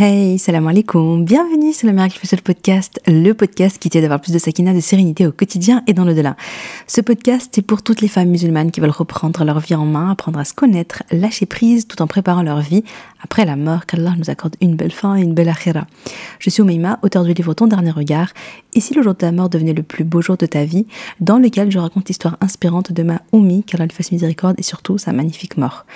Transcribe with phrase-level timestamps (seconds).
[0.00, 4.20] Hey, salam alaikum, bienvenue sur le Miracle Facial Podcast, le podcast qui t'aide à avoir
[4.20, 6.36] plus de sakina, de sérénité au quotidien et dans le-delà.
[6.86, 10.12] Ce podcast est pour toutes les femmes musulmanes qui veulent reprendre leur vie en main,
[10.12, 12.84] apprendre à se connaître, lâcher prise tout en préparant leur vie
[13.24, 15.84] après la mort, qu'Allah nous accorde une belle fin et une belle akhira.
[16.38, 18.28] Je suis Oumaima, auteur du livre Ton dernier regard,
[18.74, 20.86] et si le jour de ta mort devenait le plus beau jour de ta vie,
[21.18, 24.96] dans lequel je raconte l'histoire inspirante de ma Oumi, qu'Allah lui fasse miséricorde, et surtout
[24.96, 25.86] sa magnifique mort.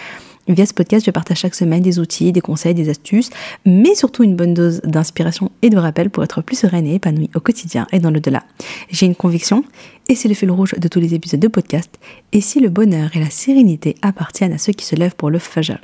[0.49, 3.31] Via ce podcast, je partage chaque semaine des outils, des conseils, des astuces,
[3.65, 7.31] mais surtout une bonne dose d'inspiration et de rappel pour être plus sereine et épanouie
[7.37, 8.43] au quotidien et dans le-delà.
[8.91, 9.65] J'ai une conviction,
[10.09, 11.97] et c'est le fil rouge de tous les épisodes de podcast,
[12.33, 15.39] et si le bonheur et la sérénité appartiennent à ceux qui se lèvent pour le
[15.39, 15.79] fajr,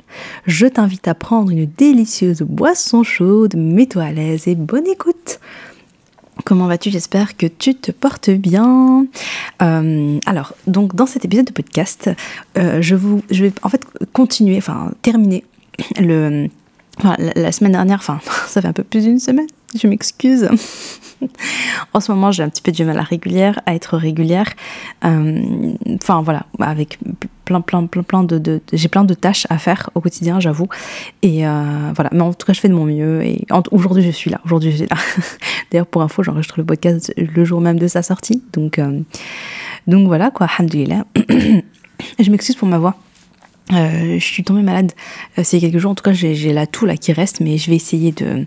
[0.45, 5.39] je t'invite à prendre une délicieuse boisson chaude, mets-toi à l'aise et bonne écoute
[6.49, 6.89] Comment vas-tu?
[6.89, 9.05] J'espère que tu te portes bien.
[9.61, 12.09] Euh, alors, donc dans cet épisode de podcast,
[12.57, 15.43] euh, je, vous, je vais en fait continuer, enfin terminer
[15.99, 16.47] le,
[17.35, 19.45] la, semaine dernière, enfin ça fait un peu plus d'une semaine,
[19.77, 20.49] je m'excuse.
[21.93, 24.47] en ce moment, j'ai un petit peu du mal à régulière, à être régulière.
[25.05, 26.99] Euh, enfin voilà, avec
[27.45, 30.67] plein, plein, plein, plein de, j'ai plein de tâches à faire au quotidien, j'avoue.
[31.21, 33.23] Et euh, voilà, mais en tout cas, je fais de mon mieux.
[33.23, 34.39] Et aujourd'hui, je suis là.
[34.45, 34.97] Aujourd'hui, je suis là.
[35.71, 38.41] D'ailleurs, pour info, j'enregistre le podcast le jour même de sa sortie.
[38.53, 39.01] Donc, euh,
[39.87, 41.05] donc voilà, quoi, alhamdoulilah.
[42.19, 42.95] je m'excuse pour ma voix.
[43.71, 44.93] je suis tombée malade
[45.43, 45.91] ces quelques jours.
[45.91, 48.45] En tout cas, j'ai la toux là qui reste, mais je vais essayer de,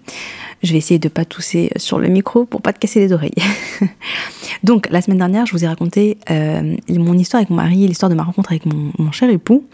[0.63, 3.35] je vais essayer de pas tousser sur le micro pour pas te casser les oreilles.
[4.63, 8.11] Donc, la semaine dernière, je vous ai raconté euh, mon histoire avec mon mari, l'histoire
[8.11, 9.65] de ma rencontre avec mon, cher époux.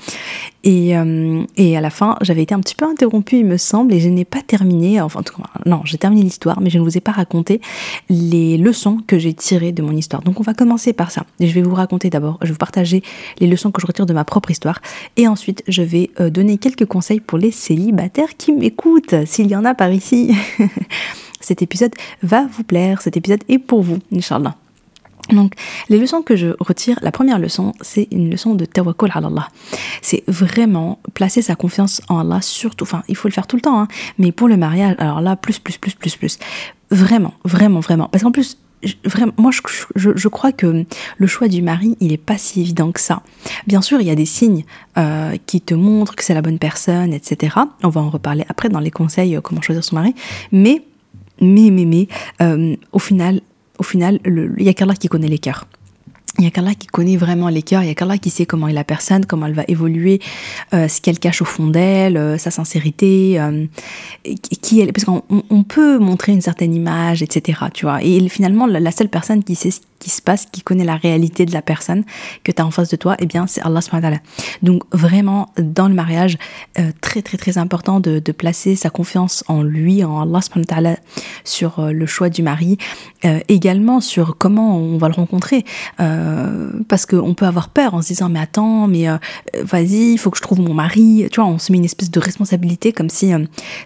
[0.64, 3.92] Et, euh, et, à la fin, j'avais été un petit peu interrompue, il me semble,
[3.92, 5.22] et je n'ai pas terminé, enfin,
[5.66, 7.60] non, j'ai terminé l'histoire, mais je ne vous ai pas raconté
[8.08, 10.22] les leçons que j'ai tirées de mon histoire.
[10.22, 11.24] Donc, on va commencer par ça.
[11.40, 13.02] Je vais vous raconter d'abord, je vais vous partager
[13.40, 14.80] les leçons que je retire de ma propre histoire.
[15.16, 19.56] Et ensuite, je vais euh, donner quelques conseils pour les célibataires qui m'écoutent, s'il y
[19.56, 20.34] en a par ici.
[21.40, 24.54] cet épisode va vous plaire, cet épisode est pour vous, Inch'Allah.
[25.30, 25.52] Donc,
[25.90, 29.48] les leçons que je retire, la première leçon, c'est une leçon de tawakkul ala Allah.
[30.00, 33.62] C'est vraiment placer sa confiance en Allah, surtout, enfin, il faut le faire tout le
[33.62, 36.38] temps, hein, mais pour le mariage, alors là, plus, plus, plus, plus, plus.
[36.90, 38.08] Vraiment, vraiment, vraiment.
[38.08, 38.56] Parce qu'en plus,
[39.38, 39.50] moi,
[39.96, 40.84] je, crois que
[41.16, 43.22] le choix du mari, il est pas si évident que ça.
[43.66, 44.64] Bien sûr, il y a des signes
[44.96, 47.56] euh, qui te montrent que c'est la bonne personne, etc.
[47.82, 50.14] On va en reparler après dans les conseils euh, comment choisir son mari.
[50.52, 50.82] Mais,
[51.40, 52.08] mais, mais, mais,
[52.40, 53.40] euh, au final,
[53.78, 55.66] au final, il n'y a qu'Allah qui connaît les cœurs.
[56.38, 58.46] Il n'y a qu'Allah qui connaît vraiment les cœurs, il y a qu'Allah qui sait
[58.46, 60.20] comment est la personne, comment elle va évoluer,
[60.72, 63.66] euh, ce qu'elle cache au fond d'elle, euh, sa sincérité, euh,
[64.62, 67.58] qui elle, parce qu'on peut montrer une certaine image, etc.
[67.74, 68.04] Tu vois.
[68.04, 71.52] Et finalement, la, seule personne qui sait qui se passe, qui connaît la réalité de
[71.52, 72.04] la personne
[72.44, 74.18] que tu as en face de toi, eh bien, c'est Allah subhanahu
[74.62, 76.38] Donc, vraiment, dans le mariage,
[76.78, 80.96] euh, très, très, très important de, placer sa confiance en lui, en Allah subhanahu
[81.42, 82.76] sur euh, le choix du mari,
[83.24, 85.64] euh, également sur comment on va le rencontrer.
[86.88, 89.06] Parce qu'on peut avoir peur en se disant, mais attends, mais
[89.62, 91.26] vas-y, il faut que je trouve mon mari.
[91.32, 93.32] Tu vois, on se met une espèce de responsabilité comme si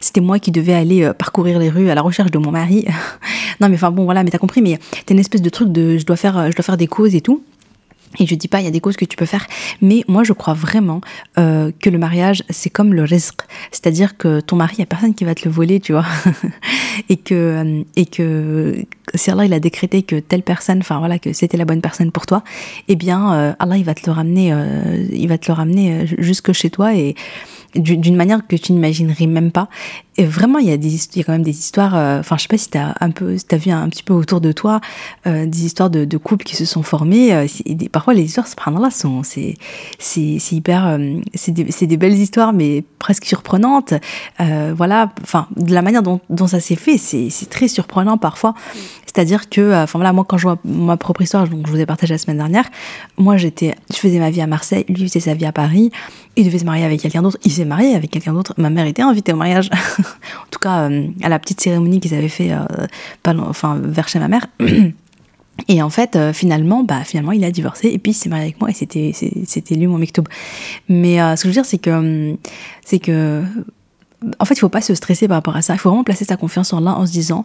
[0.00, 2.86] c'était moi qui devais aller parcourir les rues à la recherche de mon mari.
[3.60, 5.98] non, mais enfin, bon, voilà, mais t'as compris, mais t'as une espèce de truc de
[6.02, 7.42] je dois faire, euh, je dois faire des causes et tout.
[8.18, 9.46] Et je dis pas, il y a des causes que tu peux faire,
[9.80, 11.00] mais moi je crois vraiment
[11.38, 13.40] euh, que le mariage c'est comme le rizq,
[13.70, 16.04] c'est-à-dire que ton mari, il y a personne qui va te le voler, tu vois,
[17.08, 21.18] et que euh, et que si Allah il a décrété que telle personne, enfin voilà,
[21.18, 22.44] que c'était la bonne personne pour toi,
[22.88, 24.54] eh bien Allah il va te le ramener,
[25.10, 26.94] il va te le ramener jusque chez toi.
[26.94, 27.14] Et
[27.74, 29.68] d'une manière que tu n'imaginerais même pas.
[30.18, 31.96] Et vraiment, il y a des, il y a quand même des histoires.
[31.96, 34.12] Euh, enfin, je sais pas si t'as un peu, si t'as vu un, petit peu
[34.12, 34.80] autour de toi
[35.26, 37.32] euh, des histoires de, de, couples qui se sont formés.
[37.32, 37.46] Euh,
[37.90, 38.46] parfois, les histoires,
[38.78, 39.54] là, sont, c'est,
[39.98, 40.98] c'est, hyper,
[41.34, 43.94] c'est des, des belles histoires, mais presque surprenantes.
[44.38, 48.54] voilà, enfin, de la manière dont, dont ça s'est fait, c'est, c'est très surprenant parfois.
[49.14, 51.84] C'est-à-dire que, enfin voilà, moi quand je vois ma propre histoire, donc je vous ai
[51.84, 52.70] partagé la semaine dernière,
[53.18, 55.90] moi j'étais, je faisais ma vie à Marseille, lui faisait sa vie à Paris,
[56.36, 58.86] il devait se marier avec quelqu'un d'autre, il s'est marié avec quelqu'un d'autre, ma mère
[58.86, 59.68] était invitée au mariage,
[60.42, 64.18] en tout cas euh, à la petite cérémonie qu'ils avaient fait, euh, enfin vers chez
[64.18, 64.46] ma mère.
[65.68, 68.44] Et en fait, euh, finalement, bah, finalement, il a divorcé et puis il s'est marié
[68.44, 69.12] avec moi et c'était,
[69.46, 70.24] c'était lui mon mektoub.
[70.88, 72.34] Mais ce que je veux dire, c'est que,
[72.84, 73.44] c'est que
[74.38, 75.74] en fait, il faut pas se stresser par rapport à ça.
[75.74, 77.44] Il faut vraiment placer sa confiance en là en se disant,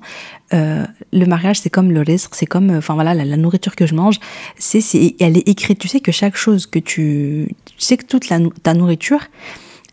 [0.52, 4.20] le mariage, c'est comme le risque, c'est comme, enfin voilà, la, nourriture que je mange,
[4.58, 5.78] c'est, c'est, elle est écrite.
[5.78, 8.26] Tu sais que chaque chose que tu, tu sais que toute
[8.64, 9.20] ta nourriture,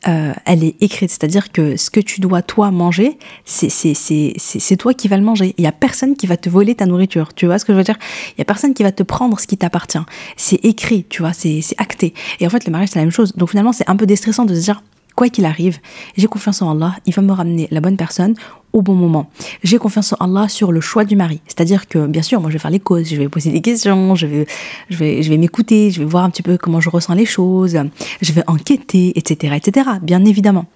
[0.06, 1.11] euh, elle est écrite.
[1.11, 5.55] C'est-à-dire que ce que tu dois toi manger, c'est, toi qui vas le manger.
[5.59, 7.35] Il y a personne qui va te voler ta nourriture.
[7.35, 7.99] Tu vois ce que je veux dire?
[8.37, 9.99] Il y a personne qui va te prendre ce qui t'appartient.
[10.37, 12.15] C'est écrit, tu vois, c'est acté.
[12.41, 13.33] Et en fait, le mariage, c'est la même chose.
[13.35, 14.83] Donc finalement, c'est un peu déstressant de se dire,
[15.14, 15.78] quoi qu'il arrive,
[16.16, 18.34] j'ai confiance en Allah, il va me ramener la bonne personne
[18.72, 19.31] au bon moment.
[19.62, 21.40] J'ai confiance en Allah sur le choix du mari.
[21.46, 24.16] C'est-à-dire que, bien sûr, moi, je vais faire les causes, je vais poser des questions,
[24.16, 24.46] je vais,
[24.90, 27.25] je vais, je vais m'écouter, je vais voir un petit peu comment je ressens les
[27.25, 27.78] choses,
[28.20, 30.66] je vais enquêter, etc., etc., bien évidemment.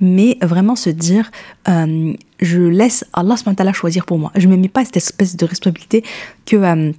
[0.00, 1.30] Mais vraiment se dire,
[1.68, 3.34] euh, je laisse Allah
[3.72, 4.30] choisir pour moi.
[4.36, 6.04] Je ne me mets pas cette espèce de responsabilité
[6.46, 6.56] que...
[6.56, 6.92] Euh,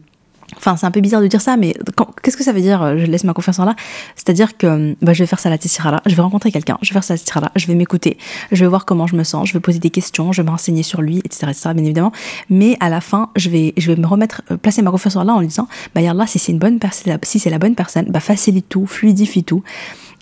[0.57, 1.75] Enfin, c'est un peu bizarre de dire ça, mais
[2.22, 3.75] qu'est-ce que ça veut dire euh, Je laisse ma confiance en là?
[4.16, 5.57] C'est-à-dire que bah, je vais faire ça la
[5.92, 8.18] là, je vais rencontrer quelqu'un, je vais faire ça la là, je vais m'écouter,
[8.51, 10.51] je vais voir comment je me sens, je vais poser des questions, je vais me
[10.51, 12.12] renseigner sur lui, etc., etc., bien évidemment.
[12.50, 15.24] Mais à la fin, je vais, je vais me remettre, euh, placer ma confiance en
[15.24, 17.75] là en lui disant, bah là, si c'est une bonne personne, si c'est la bonne
[17.75, 19.63] personne, bah facilite tout, fluidifie tout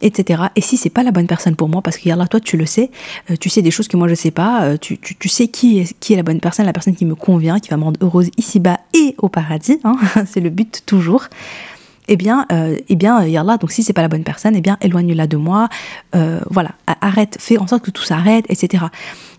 [0.02, 0.44] etc.
[0.56, 2.66] Et si c'est pas la bonne personne pour moi, parce que là, toi, tu le
[2.66, 2.92] sais,
[3.32, 5.80] euh, tu sais des choses que moi je sais pas, euh, tu, tu, sais qui
[5.80, 8.00] est, qui est la bonne personne, la personne qui me convient, qui va me rendre
[8.04, 11.26] heureuse ici-bas et au paradis, hein, c'est le but toujours.
[12.10, 14.78] Eh bien, euh, eh bien, Yallah, donc si c'est pas la bonne personne, eh bien,
[14.80, 15.68] éloigne-la de moi,
[16.16, 16.72] euh, voilà,
[17.02, 18.86] arrête, fais en sorte que tout s'arrête, etc.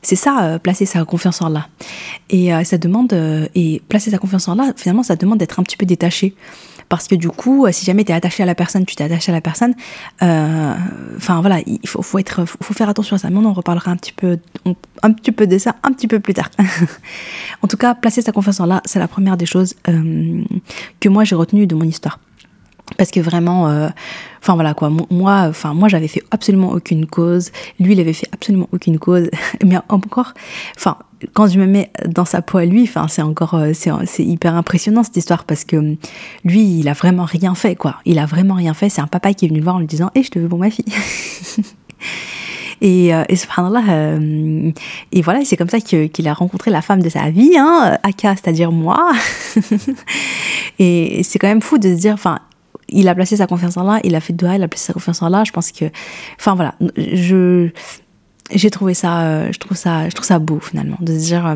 [0.02, 1.66] C'est ça, placer sa confiance en Allah.
[2.28, 3.14] Et ça demande,
[3.54, 6.34] et placer sa confiance en Allah, finalement, ça demande d'être un petit peu détaché
[6.88, 9.30] parce que du coup, si jamais tu es attaché à la personne, tu t'es attaché
[9.30, 9.74] à la personne,
[10.22, 10.74] euh,
[11.16, 13.30] enfin voilà, il faut, être, faut, faire attention à ça.
[13.30, 14.38] Mais on en reparlera un petit peu,
[15.02, 16.50] un petit peu de ça un petit peu plus tard.
[17.62, 20.42] en tout cas, placer sa confiance en là, c'est la première des choses euh,
[21.00, 22.18] que moi j'ai retenues de mon histoire
[22.96, 23.88] parce que vraiment euh,
[24.40, 24.90] enfin voilà quoi.
[25.10, 27.50] Moi enfin moi j'avais fait absolument aucune cause.
[27.78, 29.30] Lui il avait fait absolument aucune cause.
[29.64, 30.34] Mais encore
[30.76, 30.96] enfin
[31.34, 34.54] quand je me mets dans sa peau à lui enfin c'est encore euh, c'est hyper
[34.54, 35.44] impressionnant cette histoire.
[35.44, 35.96] Parce que hum,
[36.44, 37.96] lui il a vraiment rien fait quoi.
[38.04, 38.88] Il a vraiment rien fait.
[38.88, 40.48] C'est un papa qui est venu le voir en lui disant "Eh, je te veux
[40.48, 40.84] pour ma fille."
[42.80, 44.70] Et, euh, et euh,
[45.10, 48.36] et voilà, c'est comme ça qu'il a rencontré la femme de sa vie, hein, Aka,
[48.36, 49.12] c'est-à-dire moi.
[50.78, 52.38] et c'est quand même fou de se dire, enfin,
[52.88, 54.92] il a placé sa confiance en là, il a fait de il a placé sa
[54.92, 55.44] confiance en là.
[55.44, 55.86] Je pense que,
[56.38, 57.70] enfin voilà, je
[58.54, 61.46] j'ai trouvé ça, euh, je trouve ça, je trouve ça beau finalement de se dire,
[61.46, 61.54] euh,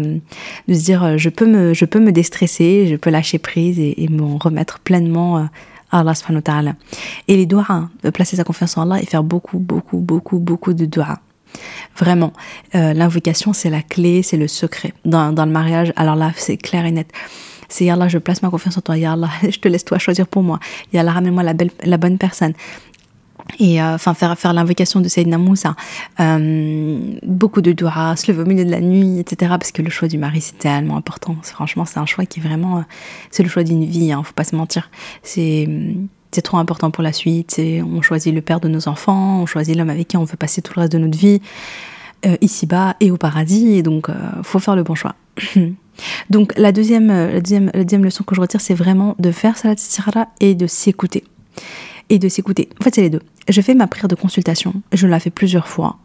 [0.69, 3.79] de se dire, euh, je peux me, je peux me déstresser, je peux lâcher prise
[3.79, 5.39] et, et me remettre pleinement
[5.91, 6.75] à Allah subhanahu.
[7.29, 10.75] Et les doigts, hein, placer sa confiance en Allah et faire beaucoup, beaucoup, beaucoup, beaucoup
[10.75, 11.19] de doigts.
[11.99, 12.33] Vraiment,
[12.73, 15.93] l'invocation c'est la clé, c'est le secret dans, dans le mariage.
[15.97, 17.13] Alors là, c'est clair et net
[17.73, 20.27] c'est Allah, je place ma confiance en toi, Ya Allah, je te laisse toi choisir
[20.27, 20.61] pour moi.
[20.93, 22.53] Ya Allah, ramène-moi la, belle, la bonne personne.
[23.59, 25.75] Et euh, enfin faire faire l'invocation de Sayyidina Moussa.
[26.21, 29.91] Euh, beaucoup de dua se lever au milieu de la nuit etc parce que le
[29.91, 31.37] choix du mari c'est tellement important.
[31.43, 32.83] Franchement c'est un choix qui est vraiment euh,
[33.31, 34.91] c'est le choix d'une vie hein, faut pas se mentir.
[35.23, 35.67] C'est
[36.45, 37.61] trop important pour la suite.
[37.61, 40.63] On choisit le père de nos enfants on choisit l'homme avec qui on veut passer
[40.63, 41.43] tout le reste de notre vie
[42.41, 44.09] ici-bas et au paradis et donc
[44.43, 45.15] faut faire le bon choix
[46.31, 49.75] Donc la deuxième, euh, deuxième, deuxième leçon que je retire, c'est vraiment de faire salat
[49.75, 51.25] istikhara et de s'écouter.
[52.09, 52.69] Et de s'écouter.
[52.81, 53.23] En fait, c'est les deux.
[53.49, 55.97] Je fais ma prière de consultation, je la fais plusieurs fois.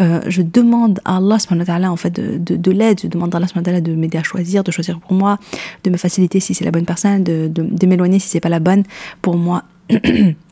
[0.00, 3.80] Euh, je demande à Allah en fait de, de, de l'aide, je demande à Allah
[3.80, 5.38] de m'aider à choisir, de choisir pour moi,
[5.84, 8.60] de me faciliter si c'est la bonne personne, de, de m'éloigner si c'est pas la
[8.60, 8.82] bonne
[9.22, 9.62] pour moi.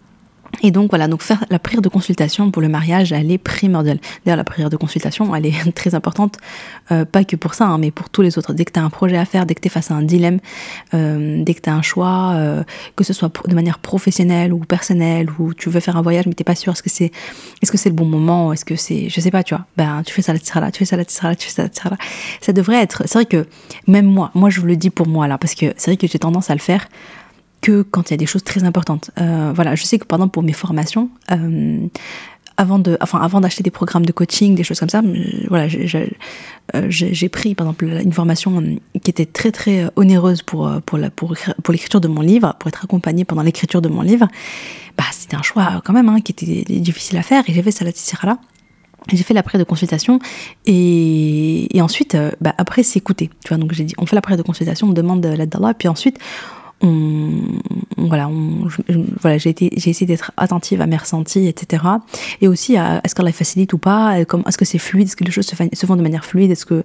[0.62, 3.98] Et donc voilà, donc faire la prière de consultation pour le mariage, elle est primordiale.
[4.24, 6.36] D'ailleurs, la prière de consultation, elle est très importante,
[6.90, 8.52] euh, pas que pour ça, hein, mais pour tous les autres.
[8.52, 10.02] Dès que tu as un projet à faire, dès que tu es face à un
[10.02, 10.38] dilemme,
[10.94, 12.62] euh, dès que tu as un choix, euh,
[12.96, 16.34] que ce soit de manière professionnelle ou personnelle, ou tu veux faire un voyage mais
[16.34, 17.12] t'es pas sûr, est-ce que c'est
[17.62, 20.02] est-ce que c'est le bon moment, est-ce que c'est, je sais pas, tu vois, ben
[20.04, 21.96] tu fais ça là, tu fais ça là, tu fais ça là.
[22.40, 23.46] Ça devrait être, c'est vrai que
[23.86, 26.06] même moi, moi je vous le dis pour moi là, parce que c'est vrai que
[26.06, 26.88] j'ai tendance à le faire
[27.60, 29.10] que quand il y a des choses très importantes.
[29.20, 31.86] Euh, voilà, je sais que pendant pour mes formations, euh,
[32.56, 35.66] avant de, enfin avant d'acheter des programmes de coaching, des choses comme ça, euh, voilà,
[35.68, 38.62] j'ai pris par exemple une formation
[39.02, 42.68] qui était très très onéreuse pour pour la, pour, pour l'écriture de mon livre, pour
[42.68, 44.26] être accompagnée pendant l'écriture de mon livre.
[44.98, 47.70] Bah c'était un choix quand même hein, qui était difficile à faire et j'ai fait
[47.70, 47.84] ça
[48.24, 48.38] là.
[49.08, 50.18] J'ai fait la prière de consultation
[50.66, 53.30] et, et ensuite, bah, après, s'écouter.
[53.42, 55.72] Tu vois, donc j'ai dit, on fait la prière de consultation, on demande l'aide d'Allah,
[55.72, 56.18] puis ensuite,
[56.82, 58.30] voilà,
[59.20, 61.84] voilà, j'ai essayé d'être attentive à mes ressentis, etc.
[62.40, 65.30] Et aussi à est-ce qu'elle facilite ou pas, est-ce que c'est fluide, est-ce que les
[65.30, 66.82] choses se, se font de manière fluide, est-ce que,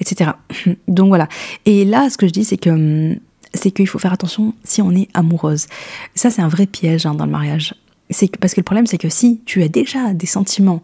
[0.00, 0.32] etc.
[0.88, 1.28] Donc voilà.
[1.64, 3.16] Et là, ce que je dis, c'est que
[3.54, 5.66] c'est qu'il faut faire attention si on est amoureuse.
[6.14, 7.74] Ça, c'est un vrai piège hein, dans le mariage.
[8.10, 10.82] C'est parce que le problème, c'est que si tu as déjà des sentiments,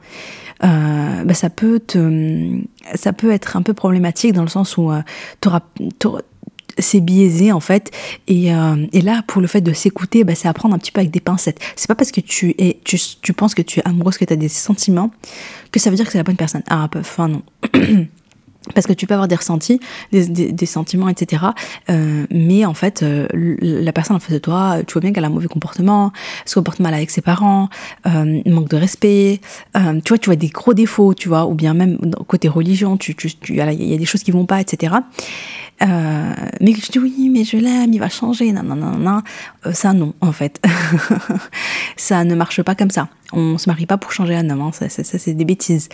[0.62, 2.59] euh, bah, ça peut te,
[2.94, 5.00] ça peut être un peu problématique dans le sens où euh,
[5.40, 5.61] tu auras
[6.78, 7.90] c'est biaisé en fait.
[8.26, 11.00] Et, euh, et, là, pour le fait de s'écouter, bah, c'est apprendre un petit peu
[11.00, 11.59] avec des pincettes.
[11.76, 14.33] C'est pas parce que tu, es, tu, tu penses que tu es amoureuse, que tu
[14.33, 15.11] as des sentiments,
[15.73, 16.62] que ça veut dire que c'est la bonne personne.
[16.68, 17.42] Ah, peu, enfin non.
[18.73, 19.80] parce que tu peux avoir des ressentis,
[20.11, 21.42] des, sentiments, etc.
[21.90, 23.26] Euh, mais en fait, euh,
[23.61, 26.12] la personne en face de toi, tu vois bien qu'elle a un mauvais comportement,
[26.47, 27.68] se comporte mal avec ses parents,
[28.06, 29.40] euh, manque de respect.
[29.76, 32.97] Euh, tu vois, tu vois des gros défauts, tu vois, ou bien même côté religion,
[32.97, 34.94] tu, tu, tu, il y a des choses qui vont pas, etc.
[35.83, 38.97] Euh, mais que je dis oui, mais je l'aime, il va changer, non, non, non,
[38.97, 39.23] non.
[39.73, 40.62] ça non, en fait.
[41.97, 43.09] ça ne marche pas comme ça.
[43.34, 44.70] On se marie pas pour changer un homme, hein.
[44.72, 45.88] ça, c'est des bêtises.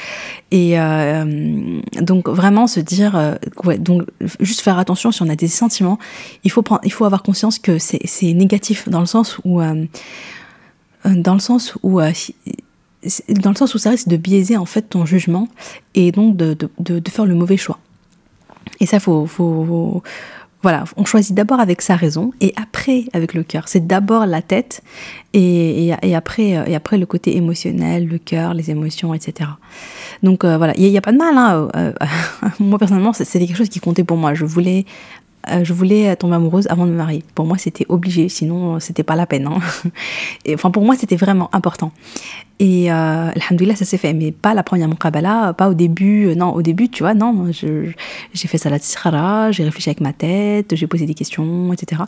[0.51, 3.35] Et euh, donc vraiment se dire, euh,
[3.79, 4.03] donc
[4.41, 5.99] juste faire attention si on a des sentiments,
[6.45, 9.87] il faut avoir conscience que c'est négatif dans le sens où, euh,
[11.05, 15.07] dans le sens où dans le sens où ça risque de biaiser en fait ton
[15.07, 15.49] jugement
[15.95, 17.79] et donc de faire le mauvais choix.
[18.81, 20.03] Et ça, faut, faut,
[20.63, 23.67] voilà, on choisit d'abord avec sa raison et après avec le cœur.
[23.67, 24.83] C'est d'abord la tête
[25.33, 29.51] et, et, après, et après le côté émotionnel, le cœur, les émotions, etc.
[30.23, 31.37] Donc euh, voilà, il n'y a, pas de mal.
[31.37, 31.93] Hein, euh,
[32.61, 34.35] moi personnellement, c'était quelque chose qui comptait pour moi.
[34.35, 34.85] Je voulais
[35.49, 37.25] euh, je voulais tomber amoureuse avant de me marier.
[37.35, 39.47] Pour moi, c'était obligé, sinon c'était pas la peine.
[39.47, 39.61] Hein.
[40.55, 41.93] Enfin, pour moi, c'était vraiment important.
[42.61, 46.27] Et euh, alhamdoulilah, ça s'est fait, mais pas la première muqabala, pas au début.
[46.27, 50.03] Euh, non, au début, tu vois, non, j'ai fait ça la tsikhara, j'ai réfléchi avec
[50.03, 52.03] ma tête, j'ai posé des questions, etc.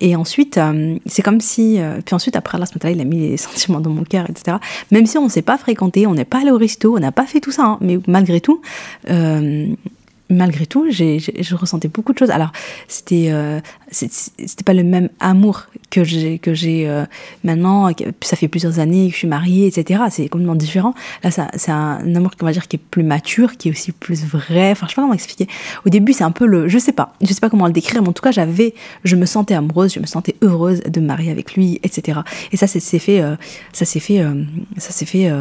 [0.00, 3.80] Et ensuite, euh, c'est comme si, puis ensuite, après Allah, il a mis les sentiments
[3.80, 4.56] dans mon cœur, etc.
[4.90, 7.12] Même si on ne s'est pas fréquenté, on n'est pas allé au resto, on n'a
[7.12, 8.62] pas fait tout ça, hein, mais malgré tout,
[10.30, 12.30] malgré tout, j'ai, je ressentais beaucoup de choses.
[12.30, 12.52] Alors,
[12.86, 17.04] c'était, euh, c'était pas le même amour que j'ai, que j'ai euh,
[17.44, 17.90] maintenant.
[18.20, 20.02] Ça fait plusieurs années que je suis mariée, etc.
[20.10, 20.94] C'est complètement différent.
[21.24, 24.24] Là, c'est un amour, on va dire, qui est plus mature, qui est aussi plus
[24.24, 24.70] vrai.
[24.72, 25.48] Enfin, je sais pas comment expliquer.
[25.86, 28.02] Au début, c'est un peu le, je sais pas, je sais pas comment le décrire,
[28.02, 31.06] mais en tout cas, j'avais, je me sentais amoureuse, je me sentais heureuse de me
[31.06, 32.20] marier avec lui, etc.
[32.52, 33.36] Et ça, c'est, fait, euh,
[33.72, 34.44] ça s'est fait, euh,
[34.76, 35.32] ça s'est fait,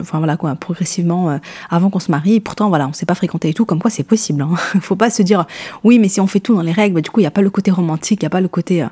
[0.00, 1.38] enfin voilà quoi, progressivement
[1.70, 2.34] avant qu'on se marie.
[2.34, 4.42] Et pourtant, voilà, on s'est pas fréquenté et tout comme quoi c'est possible.
[4.42, 4.54] Hein.
[4.82, 5.46] Faut pas se dire
[5.82, 7.30] oui, mais si on fait tout dans les règles, bah, du coup il n'y a
[7.30, 8.82] pas le côté romantique, il n'y a pas le côté.
[8.82, 8.86] Euh,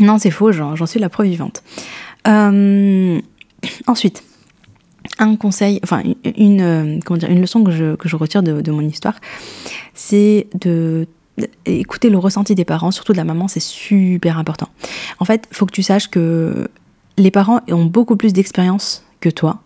[0.00, 0.50] non, c'est faux.
[0.50, 1.62] J'en suis la preuve vivante.
[2.26, 3.20] Euh,
[3.86, 4.24] ensuite,
[5.18, 8.62] un conseil, enfin une, euh, comment dire, une leçon que je, que je retire de,
[8.62, 9.16] de mon histoire,
[9.92, 11.06] c'est de
[11.66, 14.70] écouter le ressenti des parents, surtout de la maman, c'est super important.
[15.18, 16.66] En fait, il faut que tu saches que
[17.18, 19.60] les parents ont beaucoup plus d'expérience toi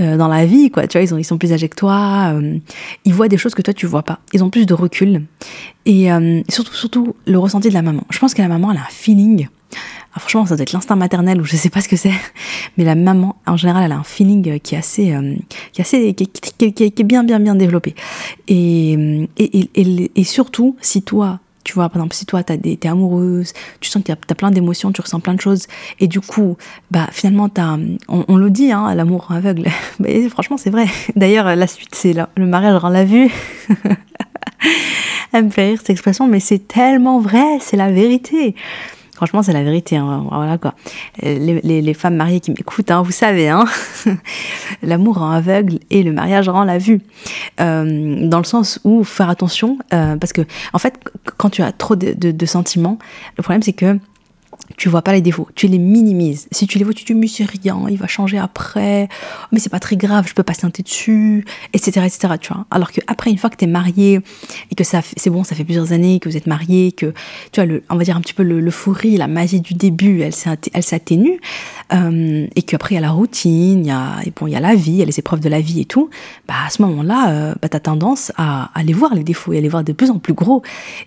[0.00, 0.86] euh, dans la vie, quoi.
[0.86, 2.58] Tu vois, ils, ont, ils sont plus âgés que toi, euh,
[3.04, 4.20] ils voient des choses que toi tu vois pas.
[4.32, 5.24] Ils ont plus de recul
[5.86, 8.04] et euh, surtout, surtout le ressenti de la maman.
[8.10, 9.48] Je pense que la maman, elle a un feeling.
[10.16, 12.12] Ah, franchement, ça doit être l'instinct maternel ou je sais pas ce que c'est,
[12.76, 15.16] mais la maman, en général, elle a un feeling qui est assez,
[15.72, 16.28] qui est assez, qui,
[16.72, 17.94] qui, est bien, bien, bien développé.
[18.46, 18.92] Et,
[19.36, 23.52] et, et, et surtout, si toi, tu vois, par exemple, si toi, t'es es amoureuse,
[23.80, 25.66] tu sens que tu as plein d'émotions, tu ressens plein de choses,
[25.98, 26.56] et du coup,
[26.90, 27.78] bah finalement, as,
[28.08, 29.68] on, on le dit, hein, l'amour aveugle.
[29.98, 30.86] Mais franchement, c'est vrai.
[31.16, 33.30] D'ailleurs, la suite, c'est le mariage rend la vue.
[35.32, 38.54] Elle me fait rire cette expression, mais c'est tellement vrai, c'est la vérité.
[39.24, 39.96] Franchement, c'est la vérité.
[39.96, 40.26] Hein.
[40.30, 40.74] Voilà quoi.
[41.22, 43.64] Les, femmes mariées qui m'écoutent, hein, vous savez, hein
[44.82, 47.00] l'amour rend aveugle et le mariage rend la vue.
[47.58, 50.42] Euh, dans le sens où faire attention, euh, parce que
[50.74, 50.98] en fait,
[51.38, 52.98] quand tu as trop de sentiments,
[53.38, 53.98] le problème c'est que
[54.76, 56.48] tu vois pas les défauts, tu les minimises.
[56.50, 59.08] Si tu les vois, tu te dis, mais c'est rien, il va changer après,
[59.52, 62.66] mais c'est pas très grave, je peux pas teinter dessus, etc., etc., tu vois.
[62.70, 64.20] Alors que après, une fois que tu es marié
[64.70, 67.12] et que ça, c'est bon, ça fait plusieurs années que vous êtes marié, que,
[67.52, 71.40] tu vois, on va dire un petit peu l'euphorie, la magie du début, elle s'atténue,
[71.92, 74.60] euh, et qu'après, il y a la routine, il y a, bon, il y a
[74.60, 76.10] la vie, il y a les épreuves de la vie et tout,
[76.48, 79.58] bah, à ce moment-là, euh, bah, tu as tendance à, aller voir les défauts et
[79.58, 80.62] à les voir de plus en plus gros.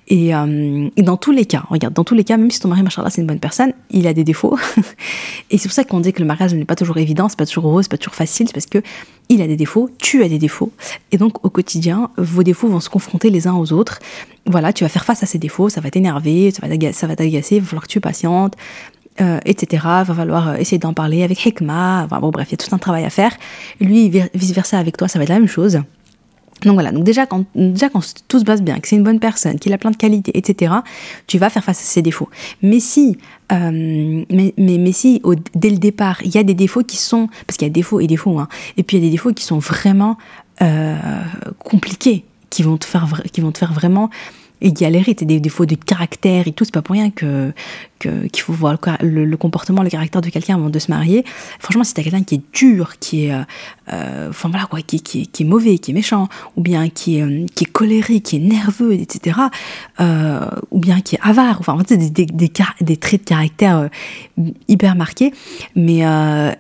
[0.07, 2.69] Et, euh, et dans tous les cas, regarde, dans tous les cas, même si ton
[2.69, 4.57] mari, machin c'est une bonne personne, personne, il a des défauts.
[5.49, 7.45] et c'est pour ça qu'on dit que le mariage n'est pas toujours évident, c'est pas
[7.45, 8.81] toujours heureux, c'est pas toujours facile, c'est parce que
[9.29, 10.71] il a des défauts, tu as des défauts.
[11.13, 13.99] Et donc, au quotidien, vos défauts vont se confronter les uns aux autres.
[14.45, 17.61] Voilà, tu vas faire face à ces défauts, ça va t'énerver, ça va t'agacer, il
[17.61, 18.55] va falloir que tu patientes,
[19.21, 19.83] euh, etc.
[19.83, 22.03] Va falloir euh, essayer d'en parler avec Hekma.
[22.03, 23.31] Enfin, bon, bref, il y a tout un travail à faire.
[23.79, 25.79] Lui, vice-versa avec toi, ça va être la même chose.
[26.63, 29.19] Donc voilà, donc déjà quand, déjà quand tout se passe bien, que c'est une bonne
[29.19, 30.73] personne, qu'il a plein de qualités, etc.,
[31.27, 32.29] tu vas faire face à ses défauts.
[32.61, 33.17] Mais si,
[33.51, 35.21] euh, mais, mais, si
[35.53, 37.99] dès le départ, il y a des défauts qui sont, parce qu'il y a défauts
[37.99, 38.47] et défauts, hein,
[38.77, 40.17] et puis il y a des défauts qui sont vraiment
[40.61, 40.95] euh,
[41.59, 44.09] compliqués, qui vont te faire, qui vont te faire vraiment
[44.61, 47.53] et galérer, t'as des défauts de caractère et tout, c'est pas pour rien que
[47.99, 51.23] qu'il faut voir le, comportement, le caractère de quelqu'un avant de se marier.
[51.59, 53.41] Franchement, si t'as quelqu'un qui est dur, qui est, euh,
[53.93, 57.17] euh, enfin voilà quoi, qui, qui, qui, est mauvais, qui est méchant, ou bien qui
[57.17, 59.39] est, euh, qui est colérique, qui est nerveux, etc.,
[60.71, 62.51] ou bien qui est avare, enfin des, des, des,
[62.81, 63.89] des traits de caractère
[64.67, 65.33] hyper marqués,
[65.75, 65.99] mais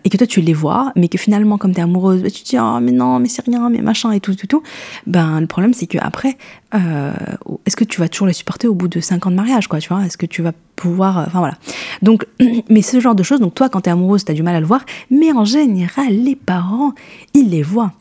[0.03, 2.49] et que toi tu les vois, mais que finalement comme t'es amoureuse, bah, tu te
[2.49, 4.63] dis oh mais non, mais c'est rien, mais machin et tout, tout, tout.
[5.05, 6.37] Ben le problème c'est que après,
[6.73, 9.79] est-ce que tu vas toujours les supporter au bout de 5 ans de mariage, quoi,
[9.79, 10.05] tu vois?
[10.05, 11.26] Est-ce que tu vas pouvoir.
[11.27, 11.57] Euh, enfin voilà.
[12.01, 12.25] Donc,
[12.69, 14.55] mais ce genre de choses, donc toi, quand tu es amoureuse, tu as du mal
[14.55, 14.85] à le voir.
[15.11, 16.93] Mais en général, les parents,
[17.33, 17.93] ils les voient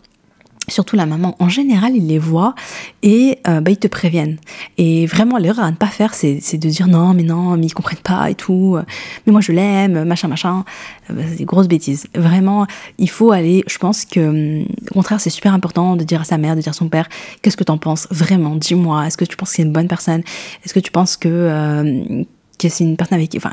[0.68, 2.54] surtout la maman, en général, ils les voient
[3.02, 4.38] et euh, bah, ils te préviennent.
[4.78, 7.74] Et vraiment, l'erreur à ne pas faire, c'est, de dire non, mais non, mais ils
[7.74, 8.76] comprennent pas et tout.
[9.26, 10.64] Mais moi, je l'aime, machin, machin.
[11.10, 12.06] Euh, bah, c'est des grosses bêtises.
[12.14, 12.66] Vraiment,
[12.98, 13.62] il faut aller.
[13.66, 16.70] Je pense que, au contraire, c'est super important de dire à sa mère, de dire
[16.70, 17.08] à son père,
[17.42, 18.08] qu'est-ce que tu en penses?
[18.10, 19.06] Vraiment Dis-moi.
[19.06, 20.22] Est-ce que tu penses que c'est une bonne personne?
[20.64, 22.24] Est-ce que tu penses que
[22.58, 23.50] que c'est une personne avec qui, enfin,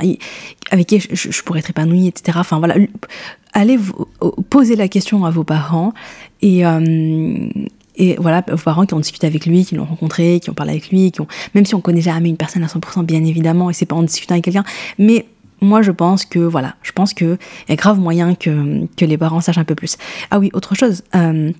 [0.72, 2.38] avec qui je, pourrais être épanouie, etc.
[2.41, 2.75] Enfin voilà,
[3.53, 4.07] allez vous,
[4.50, 5.93] poser la question à vos parents
[6.41, 7.50] et euh,
[7.95, 10.72] et voilà, vos parents qui ont discuté avec lui, qui l'ont rencontré, qui ont parlé
[10.72, 13.69] avec lui, qui ont, même si on connaît jamais une personne à 100%, bien évidemment,
[13.69, 14.63] et c'est pas en discutant avec quelqu'un,
[14.98, 15.27] mais
[15.62, 17.38] moi je pense que voilà, je pense que
[17.69, 19.98] y a grave moyen que, que les parents sachent un peu plus.
[20.31, 21.03] Ah oui, autre chose.
[21.15, 21.51] Euh,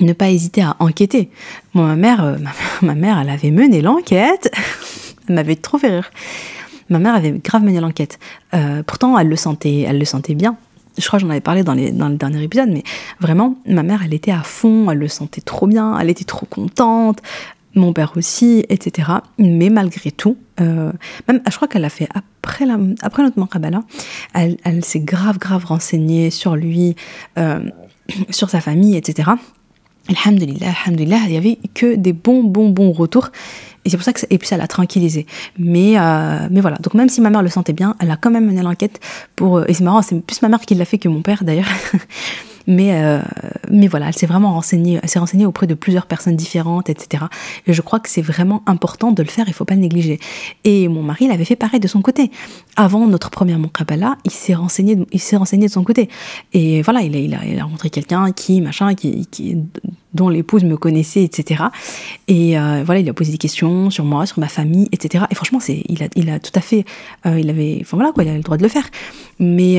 [0.00, 1.30] ne pas hésiter à enquêter.
[1.74, 2.36] Moi, ma mère, euh,
[2.82, 4.50] ma, mère, elle avait mené l'enquête.
[5.28, 6.10] elle m'avait trop fait rire.
[6.90, 8.18] Ma mère avait grave mené l'enquête.
[8.52, 10.56] Euh, pourtant, elle le sentait, elle le sentait bien.
[10.98, 12.82] Je crois que j'en avais parlé dans, le dernier épisode, mais
[13.20, 16.46] vraiment, ma mère, elle était à fond, elle le sentait trop bien, elle était trop
[16.46, 17.20] contente,
[17.74, 19.08] mon père aussi, etc.
[19.38, 20.92] Mais malgré tout, euh,
[21.28, 22.66] même, je crois qu'elle a fait après,
[23.02, 23.84] après notre Makabala,
[24.34, 26.96] elle, s'est grave, grave renseignée sur lui,
[27.38, 27.60] euh,
[28.30, 29.30] sur sa famille, etc.
[30.08, 33.30] Alhamdulillah, alhamdulillah, il y avait que des bons, bons, bons retours.
[33.84, 35.26] Et c'est pour ça que, et puis ça l'a tranquillisé.
[35.58, 36.76] Mais, euh, mais voilà.
[36.78, 39.00] Donc même si ma mère le sentait bien, elle a quand même mené l'enquête
[39.36, 41.44] pour, euh, et c'est marrant, c'est plus ma mère qui l'a fait que mon père
[41.44, 41.68] d'ailleurs.
[42.66, 43.20] Mais, euh,
[43.70, 47.24] mais voilà, elle s'est vraiment renseignée, elle s'est auprès de plusieurs personnes différentes, etc.
[47.66, 50.18] Et je crois que c'est vraiment important de le faire, il faut pas le négliger.
[50.64, 52.30] Et mon mari, il avait fait pareil de son côté.
[52.76, 56.08] Avant notre première Moukabala, il s'est renseigné, il s'est renseigné de son côté.
[56.52, 59.56] Et voilà, il a, il a, rencontré quelqu'un qui, machin, qui, qui,
[60.14, 61.64] dont l'épouse me connaissait, etc.
[62.28, 65.24] Et euh, voilà, il a posé des questions sur moi, sur ma famille, etc.
[65.30, 66.84] Et franchement, c'est, il a, il a tout à fait,
[67.26, 68.88] euh, il avait, enfin voilà quoi, il a le droit de le faire.
[69.38, 69.76] Mais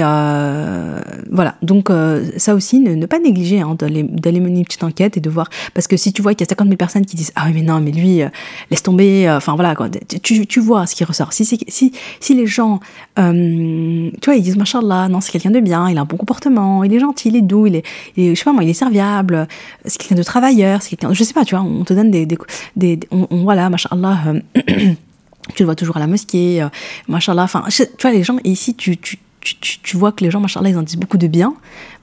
[1.32, 1.92] voilà, donc
[2.38, 4.04] ça aussi, ne, pas négliger hein, d'aller,
[4.40, 6.50] mener une petite enquête et de voir, parce que si tu vois qu'il y a
[6.50, 8.22] 50 000 personnes qui disent ah oui mais non mais lui
[8.70, 9.75] laisse tomber, enfin voilà
[10.22, 11.34] tu, tu vois ce qui ressort.
[11.34, 12.79] Si si si les gens,
[13.16, 16.84] tu vois, ils disent machallah, non c'est quelqu'un de bien, il a un bon comportement,
[16.84, 17.84] il est gentil, il est doux, il est,
[18.18, 19.48] je sais pas moi, il est serviable,
[19.86, 22.25] c'est quelqu'un de travailleur, c'est quelqu'un, je sais pas, tu vois, on te donne des,
[22.25, 22.38] des,
[22.75, 24.20] des on, on, voilà, machallah.
[25.55, 26.70] tu le vois toujours à la mosquée, euh,
[27.07, 27.44] machallah.
[27.44, 30.70] Enfin, tu vois, les gens, ici, tu, tu, tu, tu, vois que les gens, machallah,
[30.70, 31.53] ils en disent beaucoup de bien,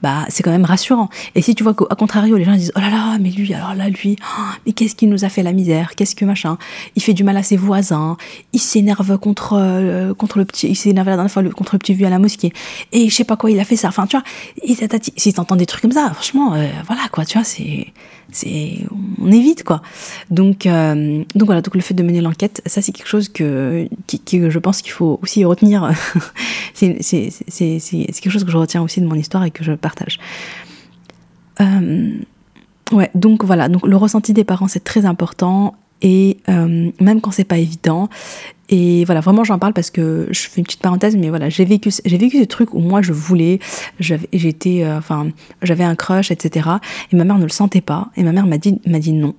[0.01, 1.09] bah, c'est quand même rassurant.
[1.35, 3.75] Et si tu vois qu'au contrario, les gens disent, oh là là, mais lui, alors
[3.75, 6.57] là, lui, oh, mais qu'est-ce qu'il nous a fait la misère, qu'est-ce que machin,
[6.95, 8.17] il fait du mal à ses voisins,
[8.53, 11.93] il s'énerve contre, euh, contre le petit, il s'énerve la dernière fois contre le petit
[11.93, 12.53] vieux à la mosquée,
[12.91, 14.25] et je sais pas quoi, il a fait ça, enfin, tu vois,
[15.17, 17.87] si t'entends des trucs comme ça, franchement, euh, voilà, quoi, tu vois, c'est,
[18.31, 18.79] c'est
[19.21, 19.81] on évite quoi.
[20.29, 23.87] Donc euh, donc voilà donc le fait de mener l'enquête ça c'est quelque chose que
[24.07, 25.91] qui, je pense qu'il faut aussi retenir.
[26.73, 29.71] c'est quelque chose que je retiens aussi de mon histoire et que je.
[31.61, 32.17] Euh,
[33.13, 37.57] donc voilà le ressenti des parents c'est très important et euh, même quand c'est pas
[37.57, 38.09] évident
[38.69, 41.65] et voilà, vraiment j'en parle parce que je fais une petite parenthèse, mais voilà, j'ai
[41.65, 43.59] vécu, j'ai vécu ce truc où moi je voulais,
[43.99, 45.29] j'étais, euh, enfin,
[45.63, 46.69] j'avais un crush, etc.
[47.11, 49.33] Et ma mère ne le sentait pas, et ma mère m'a dit, m'a dit non.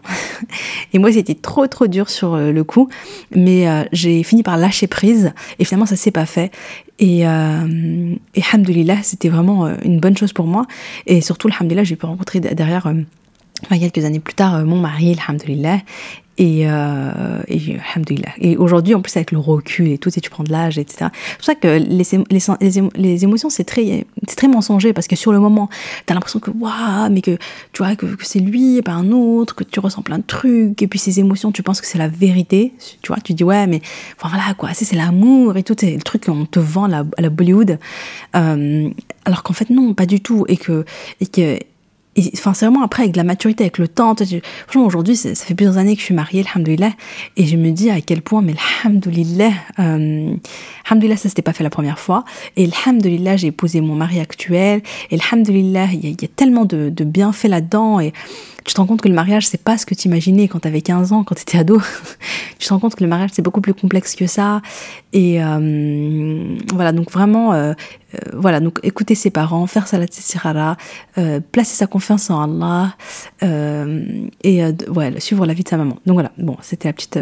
[0.92, 2.88] et moi c'était trop trop dur sur euh, le coup,
[3.34, 6.50] mais euh, j'ai fini par lâcher prise, et finalement ça s'est pas fait.
[6.98, 10.66] Et, euh, et hamdoulilah, c'était vraiment une bonne chose pour moi,
[11.06, 12.92] et surtout, alhamdoulilah, j'ai pu rencontrer derrière
[13.70, 15.78] quelques années plus tard, mon mari, alhamdoulilah,
[16.40, 20.50] et, euh, et, aujourd'hui, en plus, avec le recul et tout, et tu prends de
[20.50, 21.10] l'âge, etc.
[21.12, 25.32] C'est pour ça que les, les, les émotions, c'est très, très mensonger parce que sur
[25.32, 25.68] le moment,
[26.06, 27.36] tu as l'impression que, waouh, mais que
[27.74, 30.80] tu vois, que, c'est lui et pas un autre, que tu ressens plein de trucs,
[30.80, 32.72] et puis ces émotions, tu penses que c'est la vérité,
[33.02, 33.82] tu vois, tu dis, ouais, mais
[34.18, 37.78] voilà, quoi, c'est l'amour et tout, c'est le truc qu'on te vend à la, Bollywood.
[38.34, 38.88] Euh,
[39.26, 40.46] alors qu'en fait, non, pas du tout.
[40.60, 40.84] Que,
[41.20, 41.58] et que
[42.34, 44.14] enfin, c'est vraiment après, avec la maturité, avec le temps.
[44.66, 46.92] Franchement, aujourd'hui, ça, fait plusieurs années que je suis mariée, alhamdoulilah,
[47.36, 48.54] et je me dis à quel point, mais
[48.84, 50.34] alhamdoulilah, euh,
[50.88, 52.24] alhamdoulilah, ça s'était pas fait la première fois,
[52.56, 57.48] et alhamdoulilah, j'ai épousé mon mari actuel, et alhamdoulilah, il y, a tellement de, bienfaits
[57.48, 58.00] là-dedans,
[58.64, 60.68] tu te rends compte que le mariage, c'est pas ce que tu imaginais quand tu
[60.68, 61.80] avais 15 ans, quand tu étais ado.
[62.58, 64.60] tu te rends compte que le mariage, c'est beaucoup plus complexe que ça.
[65.12, 67.72] Et euh, voilà, donc vraiment, euh,
[68.14, 70.76] euh, voilà, donc écouter ses parents, faire salat sirara,
[71.18, 72.96] euh, placer sa confiance en Allah
[73.42, 75.96] et ouais, suivre la vie de sa maman.
[76.06, 77.18] Donc voilà, bon, c'était la petite,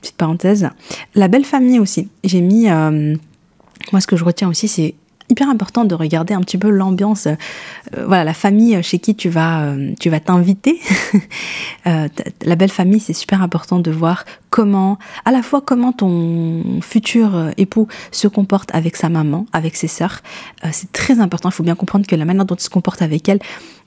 [0.00, 0.68] petite parenthèse.
[1.14, 2.08] La belle famille aussi.
[2.24, 4.94] J'ai mis, moi ce que je retiens aussi, c'est
[5.30, 7.34] hyper important de regarder un petit peu l'ambiance, euh,
[8.06, 10.80] voilà, la famille chez qui tu vas, euh, tu vas t'inviter.
[11.86, 12.08] euh,
[12.42, 17.50] la belle famille, c'est super important de voir comment, à la fois comment ton futur
[17.56, 20.20] époux se comporte avec sa maman, avec ses sœurs.
[20.72, 21.48] c'est très important.
[21.50, 23.38] Il faut bien comprendre que la manière dont il se comporte avec elle,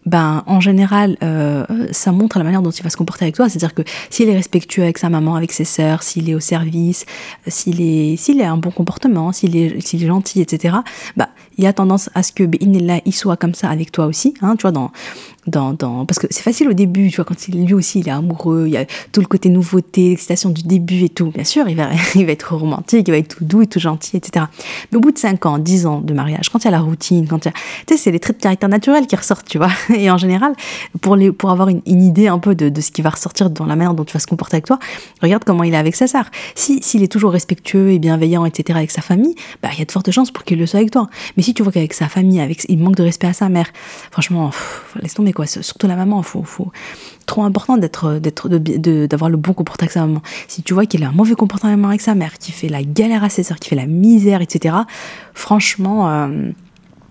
[0.05, 3.49] ben en général, euh, ça montre la manière dont il va se comporter avec toi.
[3.49, 7.05] C'est-à-dire que s'il est respectueux avec sa maman, avec ses sœurs, s'il est au service,
[7.47, 10.77] s'il est s'il a un bon comportement, s'il est s'il est gentil, etc.
[11.17, 14.05] Bah il y a tendance à ce que là il soit comme ça avec toi
[14.05, 14.33] aussi.
[14.41, 14.71] Hein, tu vois
[15.51, 18.73] parce que c'est facile au début, tu vois, quand lui aussi il est amoureux, il
[18.73, 21.31] y a tout le côté nouveauté, l'excitation du début et tout.
[21.31, 24.45] Bien sûr, il va, être romantique, il va être tout doux et tout gentil, etc.
[24.91, 26.79] Mais au bout de 5 ans, 10 ans de mariage, quand il y a la
[26.79, 27.53] routine, quand il y a,
[27.85, 29.71] tu sais, c'est les traits de caractère naturels qui ressortent, tu vois.
[29.95, 30.53] Et en général,
[31.01, 31.17] pour,
[31.49, 34.13] avoir une, idée un peu de, ce qui va ressortir dans la manière dont tu
[34.13, 34.79] vas se comporter avec toi,
[35.21, 36.25] regarde comment il est avec sa sœur.
[36.55, 39.85] Si, s'il est toujours respectueux et bienveillant, etc., avec sa famille, bah, il y a
[39.85, 41.09] de fortes chances pour qu'il le soit avec toi.
[41.43, 43.67] Si tu vois qu'avec sa famille, avec, il manque de respect à sa mère,
[44.12, 44.51] franchement,
[45.01, 45.45] laisse tomber quoi.
[45.45, 46.71] Surtout la maman, faut
[47.25, 50.21] trop important d'être, d'être, d'avoir le bon comportement avec sa maman.
[50.47, 53.23] Si tu vois qu'il a un mauvais comportement avec sa mère, qui fait la galère
[53.23, 54.75] à ses soeurs, qui fait la misère, etc.
[55.34, 56.10] Franchement.
[56.10, 56.51] Euh,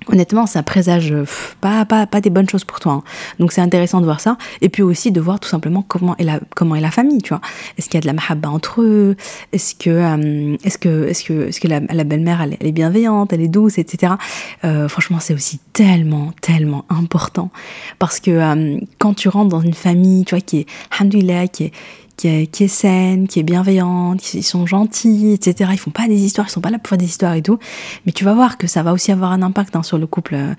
[0.08, 1.14] honnêtement, ça présage
[1.60, 2.92] pas, pas, pas des bonnes choses pour toi.
[2.92, 3.02] Hein.
[3.38, 4.36] Donc c'est intéressant de voir ça.
[4.60, 7.30] Et puis aussi de voir tout simplement comment est la, comment est la famille, tu
[7.30, 7.40] vois.
[7.78, 9.16] Est-ce qu'il y a de la mahabba entre eux?
[9.52, 13.40] Est-ce que, euh, est-ce que, est-ce que, est-ce que la, belle-mère, elle, est bienveillante, elle
[13.40, 14.14] est douce, etc.
[14.64, 17.50] Euh, franchement, c'est aussi tellement, tellement important.
[17.98, 21.64] Parce que euh, quand tu rentres dans une famille, tu vois, qui est, alhamdoulilah, qui
[21.64, 21.72] est,
[22.16, 25.70] qui est, saine, qui est bienveillante, ils sont gentils, etc.
[25.72, 27.58] Ils font pas des histoires, ils sont pas là pour faire des histoires et tout.
[28.06, 30.34] Mais tu vas voir que ça va aussi avoir un impact hein, sur le couple.
[30.34, 30.54] Euh,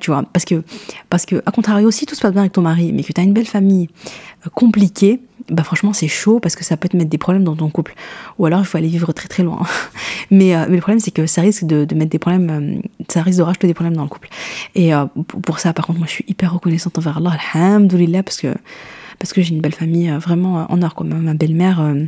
[0.00, 0.24] tu vois.
[0.32, 0.62] Parce que,
[1.10, 3.20] parce que, à contrario, si tout se passe bien avec ton mari, mais que tu
[3.20, 3.88] as une belle famille
[4.46, 7.56] euh, compliquée, bah franchement c'est chaud parce que ça peut te mettre des problèmes dans
[7.56, 7.94] ton couple.
[8.38, 9.62] Ou alors il faut aller vivre très très loin.
[10.30, 13.22] mais, euh, mais le problème c'est que ça risque de, mettre des problèmes, euh, ça
[13.22, 14.28] risque de rajouter des problèmes dans le couple.
[14.74, 14.90] Et
[15.42, 18.54] pour ça par contre moi je suis hyper reconnaissante envers Allah, alhamdoulilah, parce que
[19.18, 20.94] parce que j'ai une belle famille euh, vraiment euh, en or.
[20.94, 22.04] Comme ma belle-mère, euh,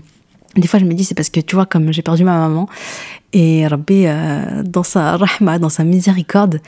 [0.57, 2.68] des fois je me dis c'est parce que tu vois comme j'ai perdu ma maman
[3.33, 4.07] et Rabbi
[4.64, 6.61] dans sa rahma, dans sa miséricorde,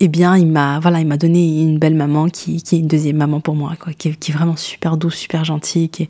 [0.00, 3.16] eh bien il m'a voilà il m'a donné une belle maman qui, est une deuxième
[3.16, 6.08] maman pour moi qui, est vraiment super douce, super gentille, qui est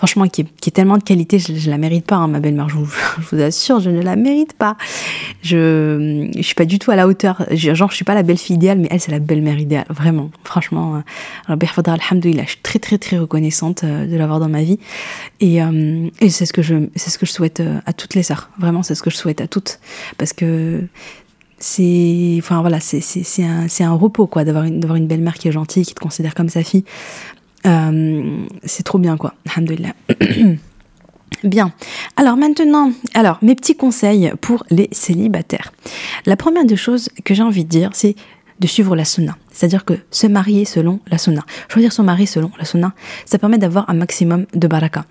[0.00, 2.76] franchement, qui est, tellement de qualité, je, ne la mérite pas, hein, ma belle-mère, je
[2.76, 4.78] vous, assure, je ne la mérite pas.
[5.42, 8.56] Je, je suis pas du tout à la hauteur, genre, je suis pas la belle-fille
[8.56, 11.02] idéale, mais elle, c'est la belle-mère idéale, vraiment, franchement.
[11.50, 14.78] Euh, je suis très, très, très reconnaissante euh, de l'avoir dans ma vie.
[15.40, 18.22] Et, euh, et c'est ce que je, c'est ce que je souhaite à toutes les
[18.22, 19.80] sœurs, vraiment, c'est ce que je souhaite à toutes.
[20.18, 20.82] Parce que
[21.58, 25.84] c'est enfin voilà c'est un un repos quoi d'avoir une une belle-mère qui est gentille
[25.84, 26.84] qui te considère comme sa fille
[27.66, 29.34] euh, c'est trop bien, quoi.
[31.44, 31.72] Bien.
[32.16, 35.72] Alors maintenant, alors mes petits conseils pour les célibataires.
[36.26, 38.14] La première des choses que j'ai envie de dire, c'est
[38.58, 39.38] de suivre la sunna.
[39.50, 41.42] C'est-à-dire que se marier selon la sunna.
[41.68, 42.92] Choisir son mari selon la sunna,
[43.24, 45.06] ça permet d'avoir un maximum de baraka.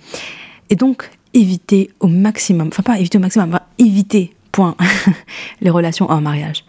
[0.70, 4.76] Et donc, éviter au maximum, enfin pas éviter au maximum, éviter, point,
[5.62, 6.66] les relations en mariage.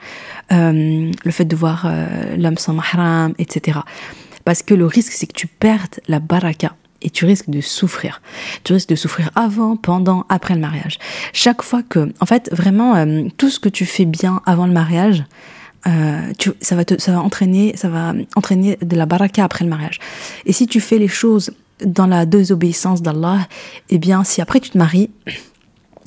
[0.53, 3.81] Euh, le fait de voir euh, l'homme sans mahram, etc.
[4.45, 8.21] Parce que le risque, c'est que tu perdes la baraka et tu risques de souffrir.
[8.65, 10.99] Tu risques de souffrir avant, pendant, après le mariage.
[11.33, 14.73] Chaque fois que, en fait, vraiment, euh, tout ce que tu fais bien avant le
[14.73, 15.25] mariage,
[15.87, 19.71] euh, ça, va te, ça va entraîner, ça va entraîner de la baraka après le
[19.71, 19.99] mariage.
[20.45, 21.53] Et si tu fais les choses
[21.85, 23.49] dans la désobéissance d'Allah,
[23.89, 25.11] eh bien, si après tu te maries,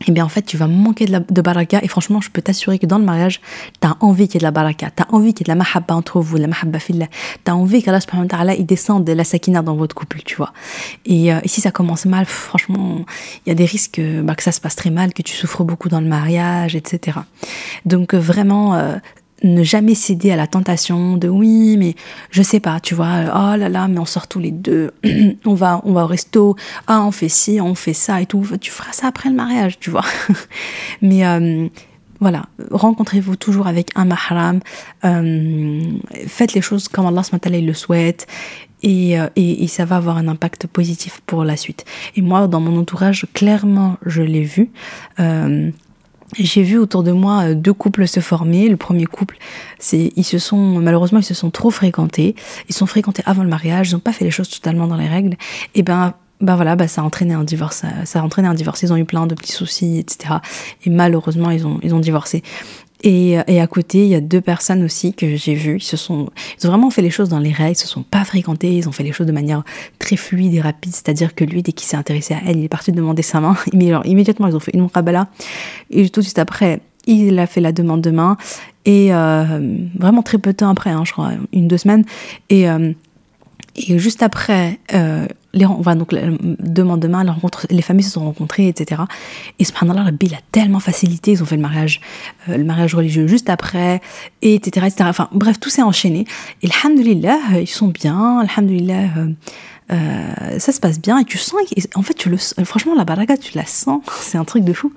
[0.07, 1.79] eh bien en fait tu vas manquer de, de baraka.
[1.83, 3.41] Et franchement je peux t'assurer que dans le mariage
[3.81, 4.91] tu as envie qu'il y ait de la baraka.
[4.95, 7.07] Tu as envie qu'il y ait de la mahabba entre vous la mahabba fillah.
[7.43, 10.53] Tu as envie qu'Allah il descende de la sakina dans votre couple tu vois.
[11.05, 13.05] Et, euh, si ça commence mal franchement
[13.45, 15.63] il y a des risques bah, que ça se passe très mal que tu souffres
[15.63, 17.19] beaucoup dans le mariage etc
[17.86, 18.95] donc vraiment euh,
[19.43, 21.95] ne jamais céder à la tentation de oui, mais
[22.32, 24.91] je sais pas, tu vois, oh là là, mais on sort tous les deux,
[25.45, 26.56] on va, on va au resto,
[26.88, 28.45] ah, on fait ci, on fait ça et tout.
[28.60, 30.06] Tu feras ça après le mariage, tu vois.
[31.01, 31.67] mais euh,
[32.23, 34.62] voilà, rencontrez-vous toujours avec un mahram,
[35.03, 35.82] euh,
[36.25, 38.27] faites les choses comme Allah il le souhaite.
[38.82, 41.86] Et, euh, et, ça va avoir un impact positif pour la suite.
[42.17, 44.71] Et moi, dans mon entourage, clairement, je l'ai vu.
[45.21, 45.71] Euh,
[46.37, 48.69] j'ai vu autour de moi euh, deux couples se former.
[48.69, 49.37] Le premier couple,
[49.91, 52.35] ils se sont malheureusement ils se sont trop fréquentés.
[52.69, 55.07] Ils sont fréquentés avant le mariage, ils n'ont pas fait les choses totalement dans les
[55.07, 55.35] règles.
[55.75, 58.81] Et ben ben voilà, bah ça a entraîné un divorce, ça a entraîné un divorce.
[58.81, 60.35] Ils ont eu plein de petits soucis, etc.
[60.85, 62.43] Et malheureusement, ils ont, ils ont divorcé.
[63.03, 65.77] Et, à côté, il y a deux personnes aussi que j'ai vues.
[65.77, 67.71] Ils se sont, ils ont vraiment fait les choses dans les règles.
[67.71, 68.73] Ils se sont pas fréquentés.
[68.73, 69.63] Ils ont fait les choses de manière
[69.99, 70.93] très fluide et rapide.
[70.93, 73.57] C'est-à-dire que lui, dès qu'il s'est intéressé à elle, il est parti demander sa main.
[73.73, 75.27] immédiatement, ils ont fait une muqabala.
[75.89, 78.37] Et tout de suite après, il a fait la demande de main.
[78.85, 79.59] Et euh,
[79.97, 82.05] vraiment très peu de temps après, hein, je crois, une deux semaines.
[82.49, 82.93] Et euh,
[83.75, 87.36] et juste après, euh, les, va donc demande demain, la
[87.69, 89.01] les familles se sont rencontrées, etc.
[89.59, 92.01] Et subhanallah, Rabbi, il a tellement facilité, ils ont fait le mariage,
[92.49, 94.01] euh, le mariage religieux juste après,
[94.41, 95.05] et etc., etc.
[95.09, 96.25] Enfin, bref, tout s'est enchaîné.
[96.62, 99.29] Et alhamdulillah, ils sont bien, alhamdulillah, euh,
[99.91, 101.59] euh, ça se passe bien, et tu sens,
[101.95, 104.93] en fait, tu le, franchement, la baraka, tu la sens, c'est un truc de fou.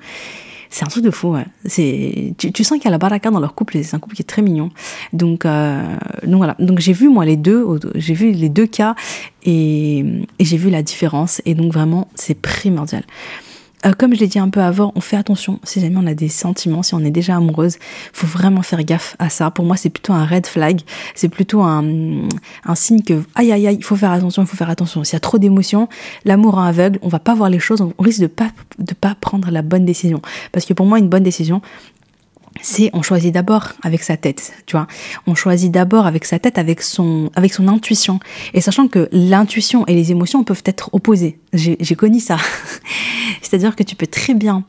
[0.71, 1.35] C'est un truc de fou.
[1.65, 4.23] C'est, tu, sens qu'il y a la baraka dans leur couple, c'est un couple qui
[4.23, 4.71] est très mignon.
[5.13, 5.83] Donc, euh,
[6.25, 6.57] donc voilà.
[6.59, 8.95] Donc j'ai vu moi les deux, j'ai vu les deux cas
[9.45, 10.05] et
[10.41, 11.41] j'ai vu la différence.
[11.45, 13.05] Et donc vraiment, c'est primordial.
[13.87, 16.15] Euh, comme je l'ai dit un peu avant, on fait attention si jamais on a
[16.15, 17.77] des sentiments, si on est déjà amoureuse,
[18.13, 19.51] faut vraiment faire gaffe à ça.
[19.51, 20.81] Pour moi, c'est plutôt un red flag,
[21.15, 21.85] c'est plutôt un,
[22.75, 25.05] signe que aïe aïe aïe, il faut faire attention, il faut faire attention.
[25.05, 25.89] S'il y a trop d'émotions,
[26.25, 29.51] l'amour aveugle, on va pas voir les choses, on risque de pas de pas prendre
[29.51, 30.21] la bonne décision.
[30.53, 31.63] Parce que pour moi, une bonne décision,
[32.63, 34.87] c'est on choisit d'abord avec sa tête, tu vois.
[35.27, 38.21] On choisit d'abord avec sa tête, avec son, avec son intuition.
[38.55, 41.39] Et sachant que l'intuition et les émotions peuvent être opposées.
[41.53, 42.37] J'ai connu ça.
[43.43, 44.65] C'est-à-dire que tu peux très bien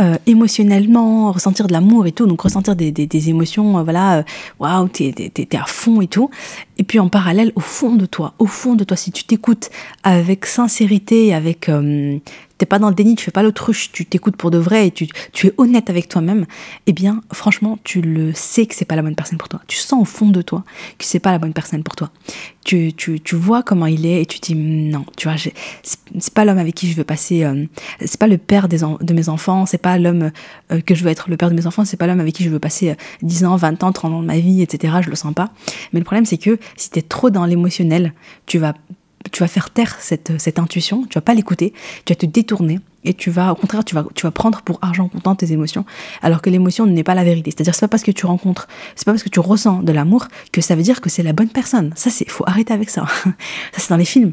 [0.00, 4.18] euh, émotionnellement ressentir de l'amour et tout, donc ressentir des, des, des émotions, euh, voilà,
[4.18, 4.22] euh,
[4.58, 6.30] waouh, t'es, t'es, à fond et tout.
[6.78, 9.70] Et puis en parallèle, au fond de toi, au fond de toi, si tu t'écoutes
[10.02, 11.68] avec sincérité, avec
[12.62, 14.90] t'es pas dans le déni, tu fais pas l'autruche, tu t'écoutes pour de vrai et
[14.92, 16.46] tu, tu es honnête avec toi-même,
[16.86, 19.60] eh bien, franchement, tu le sais que c'est pas la bonne personne pour toi.
[19.66, 20.62] Tu sens au fond de toi
[20.96, 22.12] que c'est pas la bonne personne pour toi.
[22.64, 25.36] Tu, tu, tu vois comment il est et tu dis non, tu vois,
[25.82, 27.66] c'est pas l'homme avec qui je veux passer, euh,
[27.98, 30.30] c'est pas le père des de mes enfants, c'est pas l'homme
[30.70, 32.44] euh, que je veux être le père de mes enfants, c'est pas l'homme avec qui
[32.44, 34.98] je veux passer 10 euh, ans, 20 ans, 30 ans de ma vie, etc.
[35.00, 35.50] Je le sens pas.
[35.92, 38.12] Mais le problème, c'est que si t'es trop dans l'émotionnel,
[38.46, 38.74] tu vas
[39.30, 41.72] tu vas faire taire cette, cette intuition, tu vas pas l'écouter,
[42.04, 44.78] tu vas te détourner et tu vas, au contraire, tu vas, tu vas prendre pour
[44.82, 45.84] argent comptant tes émotions,
[46.22, 47.50] alors que l'émotion n'est pas la vérité.
[47.50, 50.26] C'est-à-dire, c'est pas parce que tu rencontres, c'est pas parce que tu ressens de l'amour
[50.50, 51.92] que ça veut dire que c'est la bonne personne.
[51.94, 53.06] Ça, c'est, faut arrêter avec ça.
[53.24, 53.32] ça,
[53.78, 54.32] c'est dans les films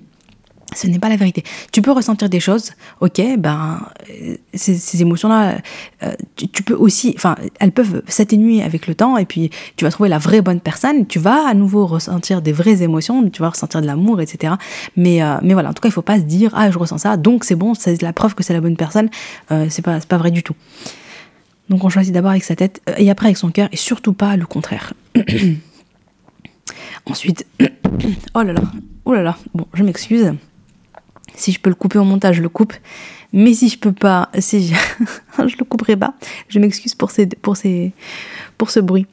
[0.76, 1.44] ce n'est pas la vérité.
[1.72, 5.58] Tu peux ressentir des choses, ok, ben euh, ces, émotions-là,
[6.04, 9.92] euh, tu, peux aussi, enfin, elles peuvent s'atténuer avec le temps et puis tu vas
[9.92, 11.08] trouver la vraie bonne personne.
[11.08, 14.54] Tu vas à nouveau ressentir des vraies émotions, tu vas ressentir de l'amour, etc.
[14.96, 17.00] Mais euh, mais voilà, en tout cas, il faut pas se dire ah je ressens
[17.00, 19.10] ça, donc c'est bon, c'est la preuve que c'est la bonne personne.
[19.70, 20.56] c'est pas pas vrai du tout.
[21.70, 24.36] Donc on choisit d'abord avec sa tête et après avec son cœur et surtout pas
[24.38, 24.94] le contraire.
[27.06, 27.46] Ensuite,
[28.36, 28.62] oh là là,
[29.06, 30.34] oh là là, bon, je m'excuse.
[31.40, 32.74] Si je peux le couper au montage, je le coupe.
[33.32, 34.76] Mais si je peux pas, si je,
[35.48, 36.14] je le couperai pas.
[36.50, 37.94] Je m'excuse pour, ces, pour, ces,
[38.58, 39.08] pour ce bruit.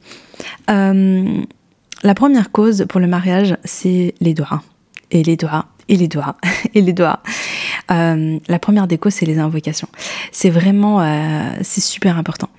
[0.69, 1.41] Euh,
[2.03, 4.61] la première cause pour le mariage, c'est les doigts.
[5.09, 6.35] Et les doigts, et les doigts,
[6.73, 7.21] et les doigts.
[7.91, 9.87] Euh, la première causes, c'est les invocations.
[10.31, 12.49] C'est vraiment, euh, c'est super important.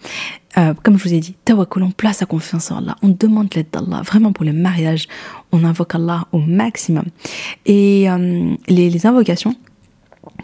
[0.56, 3.48] Euh, comme je vous ai dit, tawakkul, on place sa confiance en Allah, on demande
[3.54, 4.02] l'aide d'Allah.
[4.02, 5.06] Vraiment pour le mariage,
[5.52, 7.04] on invoque Allah au maximum.
[7.66, 9.54] Et euh, les, les invocations,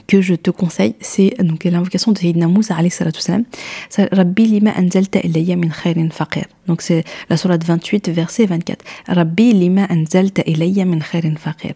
[0.07, 3.45] que je te conseille, c'est donc l'invocation de Sayyidina Moussa alayhi salatu salam.
[4.13, 6.45] Rabbi lima anzalta ilayya min khairin faqir.
[6.67, 8.85] Donc c'est la sourate 28 verset 24.
[9.09, 11.75] Rabbi lima anzalta ilayya min khairin faqir.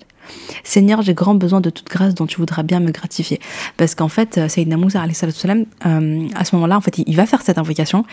[0.65, 3.41] Seigneur, j'ai grand besoin de toute grâce dont tu voudras bien me gratifier.
[3.77, 7.43] Parce qu'en fait, euh, Sayyidina Moussa euh, à ce moment-là, en fait, il, va faire
[7.43, 8.05] cette invocation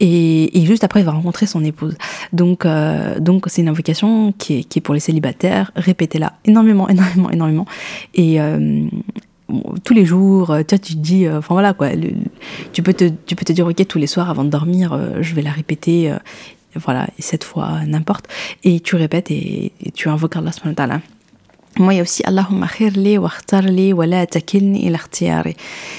[0.00, 1.96] et, juste après, il va rencontrer son épouse.
[2.32, 5.72] Donc, euh, donc c'est une invocation qui est, qui est pour les célibataires.
[5.76, 7.66] Répétez-la énormément, énormément, énormément.
[8.14, 8.86] Et, euh,
[9.84, 11.88] tous les jours, euh, tu, tu te dis, euh, enfin voilà quoi,
[12.72, 15.20] tu, peux te, tu peux te dire, ok, tous les soirs avant de dormir, euh,
[15.20, 16.12] je vais la répéter,
[16.74, 18.28] voilà, et cette fois, n'importe,
[18.64, 21.00] et tu répètes et, tu invoques Allah subhanahu.
[21.78, 24.98] Moi, aussi Allahumma khirli wa khtarli wa la takilni ila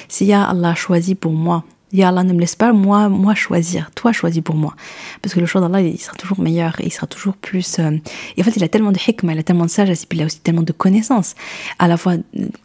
[0.07, 3.91] Si ya Allah choisit pour moi Ya Allah, ne me laisse pas moi, moi choisir.
[3.95, 4.75] Toi, choisis pour moi.
[5.21, 7.77] Parce que le choix d'Allah, il sera toujours meilleur il sera toujours plus.
[7.79, 7.97] Euh,
[8.36, 10.17] Et en fait, il a tellement de hikmah, il a tellement de sagesse et puis
[10.17, 11.36] il a aussi tellement de connaissances.
[11.77, 12.15] À la fois,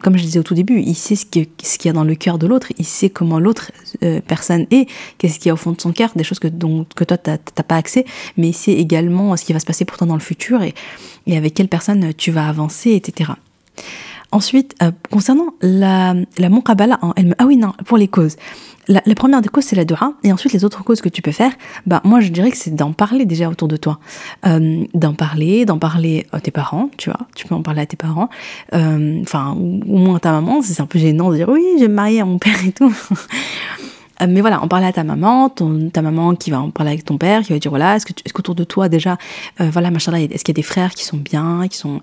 [0.01, 2.15] comme je disais au tout début, il sait ce qu'il qu'il y a dans le
[2.15, 3.71] cœur de l'autre, il sait comment l'autre
[4.03, 6.47] euh, personne est, qu'est-ce qu'il y a au fond de son cœur, des choses que,
[6.47, 9.85] dont, que toi, t'as pas accès, mais il sait également ce qui va se passer
[9.85, 10.73] pour toi dans le futur et,
[11.27, 13.31] et avec quelle personne tu vas avancer, etc.
[14.31, 18.35] Ensuite, euh, concernant la, la muqabala, elle me, ah oui, non, pour les causes.
[18.89, 20.13] La, première des causes, c'est la dua.
[20.23, 21.51] Et ensuite, les autres causes que tu peux faire,
[21.85, 23.99] bah, moi, je dirais que c'est d'en parler déjà autour de toi.
[24.47, 27.19] Euh, d'en parler, d'en parler à tes parents, tu vois.
[27.35, 28.29] Tu peux en parler à tes parents.
[28.73, 30.63] Euh, enfin, au moins à ta maman.
[30.63, 32.71] C'est un peu gênant de dire oui, je vais me marier à mon père et
[32.71, 32.91] tout.
[34.21, 36.91] Euh, mais voilà, en parler à ta maman, ton, ta maman qui va en parler
[36.91, 39.17] avec ton père, qui va dire voilà, est-ce que est-ce qu'autour de toi déjà,
[39.61, 42.01] euh, voilà, machin là, est-ce qu'il y a des frères qui sont bien, qui sont,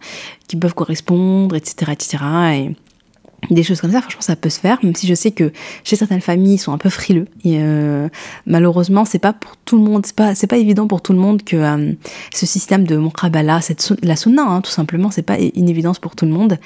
[0.48, 2.18] qui peuvent correspondre, etc., etc.
[2.54, 2.76] Et
[3.50, 5.52] des choses comme ça, franchement, ça peut se faire, même si je sais que
[5.84, 7.26] chez certaines familles, ils sont un peu frileux.
[7.44, 8.08] Et euh,
[8.46, 11.18] malheureusement, c'est pas pour tout le monde, c'est pas, c'est pas évident pour tout le
[11.18, 11.92] monde que euh,
[12.32, 16.16] ce système de Monkrabala, cette la sunna, hein, tout simplement, c'est pas une évidence pour
[16.16, 16.58] tout le monde.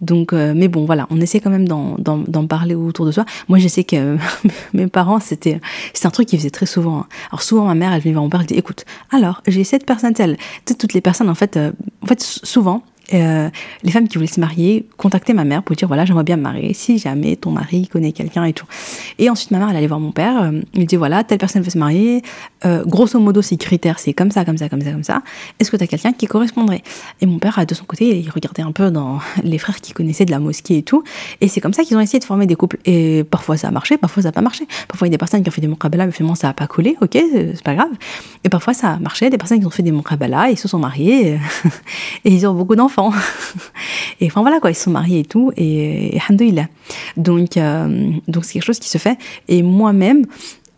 [0.00, 3.24] Donc, euh, mais bon, voilà, on essaie quand même d'en parler autour de soi.
[3.48, 4.16] Moi, je sais que
[4.74, 5.60] mes parents, c'était,
[5.94, 7.00] c'est un truc qu'ils faisaient très souvent.
[7.00, 7.06] Hein.
[7.30, 9.86] Alors souvent, ma mère, elle venait voir mon père, elle dit, écoute, alors j'ai cette
[9.86, 10.36] personne-telle,
[10.78, 11.58] toutes les personnes, en fait,
[12.02, 12.82] en fait, souvent
[13.14, 13.48] euh,
[13.82, 16.42] les femmes qui voulaient se marier contactaient ma mère pour dire voilà j'aimerais bien me
[16.42, 16.74] marier.
[16.74, 18.66] Si jamais ton mari connaît quelqu'un et tout.
[19.18, 20.42] Et ensuite ma mère elle allait voir mon père.
[20.42, 22.22] Euh, il dit voilà telle personne veut se marier.
[22.66, 25.22] Euh, grosso modo ces critères c'est comme ça comme ça comme ça comme ça.
[25.58, 26.82] Est-ce que tu as quelqu'un qui correspondrait?
[27.22, 30.26] Et mon père de son côté il regardait un peu dans les frères qui connaissaient
[30.26, 31.02] de la mosquée et tout.
[31.40, 32.78] Et c'est comme ça qu'ils ont essayé de former des couples.
[32.84, 34.66] Et parfois ça a marché parfois ça n'a pas marché.
[34.86, 36.52] Parfois il y a des personnes qui ont fait des muqabala mais finalement ça a
[36.52, 36.96] pas collé.
[37.00, 37.90] Ok c'est pas grave.
[38.44, 39.30] Et parfois ça a marché.
[39.30, 41.38] Des personnes qui ont fait des muqabala ils se sont mariés.
[42.26, 42.97] Et ils ont beaucoup d'enfants
[44.20, 46.20] et enfin voilà quoi, ils sont mariés et tout, et, et
[47.16, 49.18] Donc, euh, donc c'est quelque chose qui se fait.
[49.48, 50.26] Et moi-même,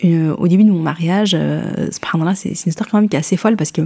[0.05, 1.89] euh, au début de mon mariage, euh,
[2.35, 3.83] c'est une histoire quand même qui est assez folle parce que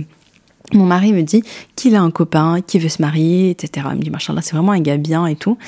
[0.72, 1.42] mon mari me dit
[1.76, 3.86] qu'il a un copain qui veut se marier, etc.
[3.92, 5.58] Il me dit, machin là, c'est vraiment un gars bien et tout.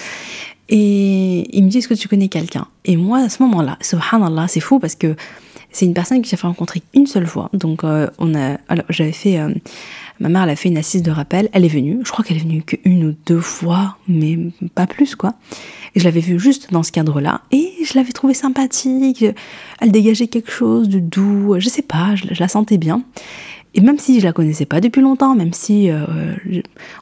[0.68, 2.66] Et il me dit, est-ce que tu connais quelqu'un?
[2.84, 5.14] Et moi, à ce moment-là, subhanallah, c'est fou parce que
[5.70, 7.50] c'est une personne que j'ai fait rencontrer une seule fois.
[7.52, 9.38] Donc, on a, alors j'avais fait
[10.18, 11.48] Ma mère, elle a fait une assise de rappel.
[11.52, 12.00] Elle est venue.
[12.04, 14.38] Je crois qu'elle est venue qu'une ou deux fois, mais
[14.74, 15.34] pas plus, quoi.
[15.94, 17.42] Et je l'avais vue juste dans ce cadre-là.
[17.52, 19.24] Et je l'avais trouvée sympathique.
[19.80, 21.56] Elle dégageait quelque chose de doux.
[21.58, 23.02] Je sais pas, je, la sentais bien.
[23.74, 26.04] Et même si je la connaissais pas depuis longtemps, même si, euh,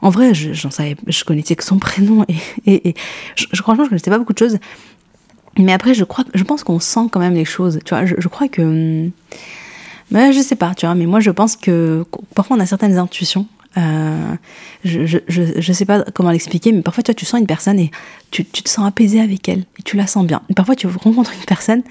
[0.03, 2.25] en vrai, j'en savais, je connaissais que son prénom
[2.67, 2.95] et, et,
[3.37, 4.59] je, je, franchement, je connaissais pas beaucoup de choses.
[5.57, 7.79] Mais après, je crois, je pense qu'on sent quand même les choses.
[7.85, 9.09] Tu vois, je, je crois que
[10.11, 12.99] mais je sais pas, tu vois, mais moi je pense que parfois on a certaines
[12.99, 13.47] intuitions.
[13.77, 14.35] Euh,
[14.85, 17.81] je, je, je, sais pas comment l'expliquer, mais parfois tu, vois, tu sens une personne
[17.81, 17.91] et
[18.31, 20.43] tu, tu, te sens apaisé avec elle et tu la sens bien.
[20.49, 21.83] Et parfois tu rencontres une personne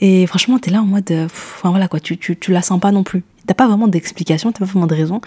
[0.00, 2.80] et franchement tu es là en mode, enfin voilà quoi, tu, tu, tu la sens
[2.80, 3.22] pas non plus.
[3.46, 5.20] T'as pas vraiment d'explication, t'as pas vraiment de raison.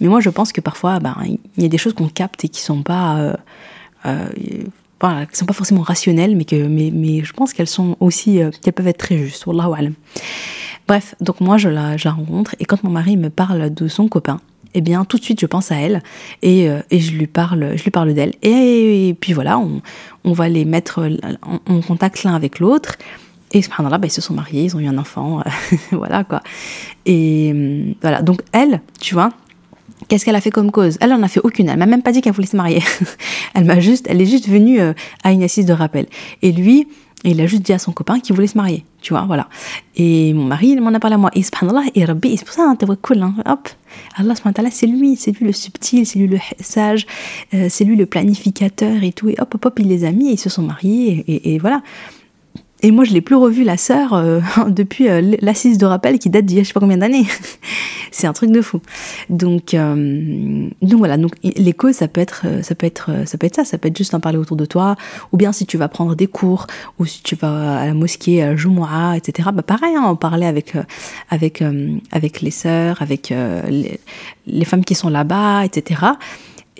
[0.00, 1.16] Mais moi je pense que parfois ben,
[1.56, 3.16] il y a des choses qu'on capte et qui sont pas.
[3.16, 3.34] Euh,
[4.06, 4.28] euh,
[5.02, 8.40] voilà, qui sont pas forcément rationnelles, mais, que, mais, mais je pense qu'elles sont aussi,
[8.40, 9.46] euh, qu'elles peuvent être très justes.
[9.46, 9.94] Wallahu alam.
[10.88, 13.88] Bref, donc moi je la, je la rencontre et quand mon mari me parle de
[13.88, 14.40] son copain,
[14.74, 16.02] eh bien tout de suite je pense à elle
[16.42, 18.32] et, euh, et je lui parle, je lui parle d'elle.
[18.42, 19.80] Et, puis voilà, on,
[20.24, 21.08] on, va les mettre
[21.42, 22.96] en, contact l'un avec l'autre.
[23.54, 25.42] Et subhanallah, bah, ils se sont mariés, ils ont eu un enfant,
[25.92, 26.40] voilà quoi.
[27.06, 29.30] Et euh, voilà, donc elle, tu vois,
[30.08, 30.98] Qu'est-ce qu'elle a fait comme cause?
[31.00, 31.68] Elle en a fait aucune.
[31.68, 32.82] Elle m'a même pas dit qu'elle voulait se marier.
[33.54, 34.92] elle m'a juste, elle est juste venue euh,
[35.24, 36.06] à une assise de rappel.
[36.42, 36.86] Et lui,
[37.24, 39.48] il a juste dit à son copain qu'il voulait se marier, tu vois, voilà.
[39.96, 41.30] Et mon mari, il m'en a parlé à moi.
[41.34, 43.68] Et subhanallah, et Rabbi, c'est pour ça, hein, t'es cool, hein, hop.
[44.16, 44.34] Allah
[44.70, 47.06] c'est lui, c'est lui le subtil, c'est lui le sage,
[47.54, 49.28] euh, c'est lui le planificateur et tout.
[49.28, 51.24] Et hop, hop, hop, il les a mis ils se sont mariés.
[51.28, 51.82] et voilà.
[52.84, 56.30] Et moi, je l'ai plus revue, la sœur, euh, depuis euh, l'assise de rappel qui
[56.30, 57.26] date d'il y a je sais pas combien d'années.
[58.10, 58.80] c'est un truc de fou.
[59.30, 61.16] Donc, euh, donc voilà.
[61.16, 63.64] Donc les causes, ça peut être, ça peut être, ça peut être ça.
[63.64, 64.96] Ça peut être juste en parler autour de toi,
[65.30, 66.66] ou bien si tu vas prendre des cours,
[66.98, 69.50] ou si tu vas à la mosquée, à la Jumu'ah, etc.
[69.54, 70.74] Bah pareil, hein, en parler avec,
[71.30, 71.62] avec,
[72.10, 73.32] avec les sœurs, avec
[74.46, 76.00] les femmes qui sont là-bas, etc.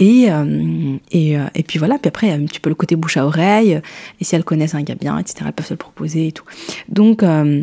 [0.02, 3.24] Et, euh, euh, et, puis voilà, puis après, un petit peu le côté bouche à
[3.24, 3.80] oreille,
[4.20, 6.44] et si elles connaissent un gars bien, etc., elles peuvent se le proposer et tout.
[6.88, 7.62] Donc, euh,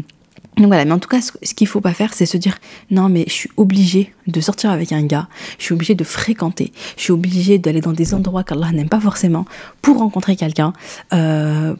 [0.55, 2.57] donc voilà, mais en tout cas, ce, qu'il faut pas faire, c'est se dire
[2.91, 6.71] non, mais je suis obligée de sortir avec un gars, je suis obligée de fréquenter,
[6.95, 9.43] je suis obligée d'aller dans des endroits qu'Allah n'aime pas forcément
[9.81, 10.71] pour rencontrer quelqu'un,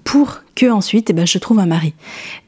[0.04, 1.94] pour que ensuite, eh ben, je trouve un mari.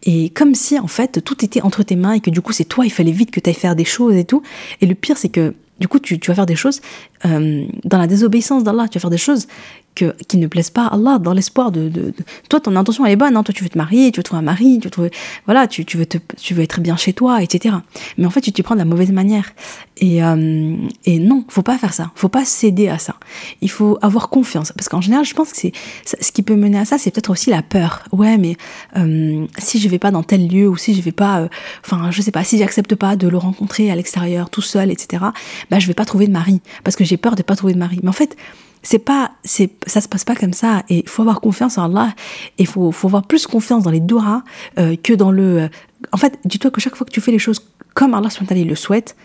[0.04, 2.66] Et comme si en fait tout était entre tes mains et que du coup c'est
[2.66, 4.42] toi, il fallait vite que tu ailles faire des choses et tout.
[4.82, 6.80] Et le pire, c'est que du coup, tu, vas faire des choses
[7.26, 8.88] euh, dans la désobéissance d'Allah.
[8.88, 9.48] Tu vas faire des choses
[9.96, 12.14] que, qui ne plaisent pas à Allah dans l'espoir de, de,
[12.50, 13.36] Toi, ton intention, elle est bonne.
[13.36, 13.44] Hein.
[13.44, 15.10] Toi, tu veux te marier, tu veux trouver un mari, tu veux,
[15.46, 17.76] voilà, tu, tu, veux te, tu veux être bien chez toi, etc.
[18.18, 19.52] Mais en fait, tu t'y prends de la mauvaise manière.
[19.98, 22.12] Et, euh, et non, faut pas faire ça.
[22.16, 23.16] faut pas céder à ça.
[23.62, 24.72] Il faut avoir confiance.
[24.72, 25.74] Parce qu'en général, je pense que c'est
[26.06, 28.04] ce qui peut mener à ça, c'est peut-être aussi la peur.
[28.12, 28.58] Ouais, mais
[28.98, 31.42] euh, si je vais pas dans tel lieu ou si je vais pas...
[31.42, 31.48] Euh,
[31.86, 35.24] enfin, je sais pas, si j'accepte pas de le rencontrer à l'extérieur, tout seul, etc.,
[35.70, 36.62] bah, je vais pas trouver de mari.
[36.84, 38.00] Parce que j'ai peur de pas trouver de mari.
[38.02, 38.38] Mais en fait,
[38.84, 40.84] c'est pas, c'est, ça se passe pas comme ça.
[40.90, 42.14] Et il faut avoir confiance en Allah.
[42.58, 44.44] Et il faut, faut avoir plus confiance dans les doigts
[44.80, 45.70] euh, que dans le.
[46.12, 47.62] en fait, dis-toi que chaque fois que tu fais les choses
[47.94, 49.18] comme Allah il le souhaite,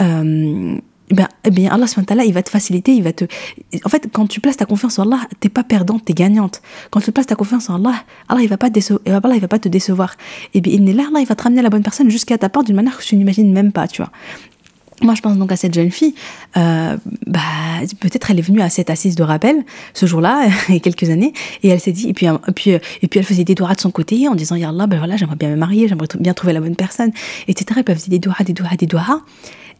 [0.00, 0.78] euh,
[1.10, 1.86] ben, eh bien, Allah
[2.24, 3.26] il va te faciliter, il va te...
[3.84, 6.62] En fait, quand tu places ta confiance en Allah, t'es pas perdante, t'es gagnante.
[6.90, 8.68] Quand tu places ta confiance en Allah, Allah, il va pas,
[9.04, 10.14] Allah, il va pas te décevoir.
[10.54, 12.96] Et bien, Allah, il va te ramener la bonne personne jusqu'à ta porte d'une manière
[12.96, 14.10] que tu n'imagines même pas, tu vois.
[15.02, 16.14] Moi, je pense donc à cette jeune fille.
[16.56, 16.96] Euh,
[17.26, 17.40] bah,
[18.00, 21.10] peut-être elle est venue à cette assise de rappel ce jour-là, il y a quelques
[21.10, 21.32] années,
[21.62, 23.80] et elle s'est dit, et puis, et puis, et puis elle faisait des doigts de
[23.80, 26.52] son côté en disant, Ya Allah, ben voilà, j'aimerais bien me marier, j'aimerais bien trouver
[26.52, 27.10] la bonne personne,
[27.48, 27.80] etc.
[27.80, 29.22] Et puis elle faisait des doigts, des doigts, des doigts.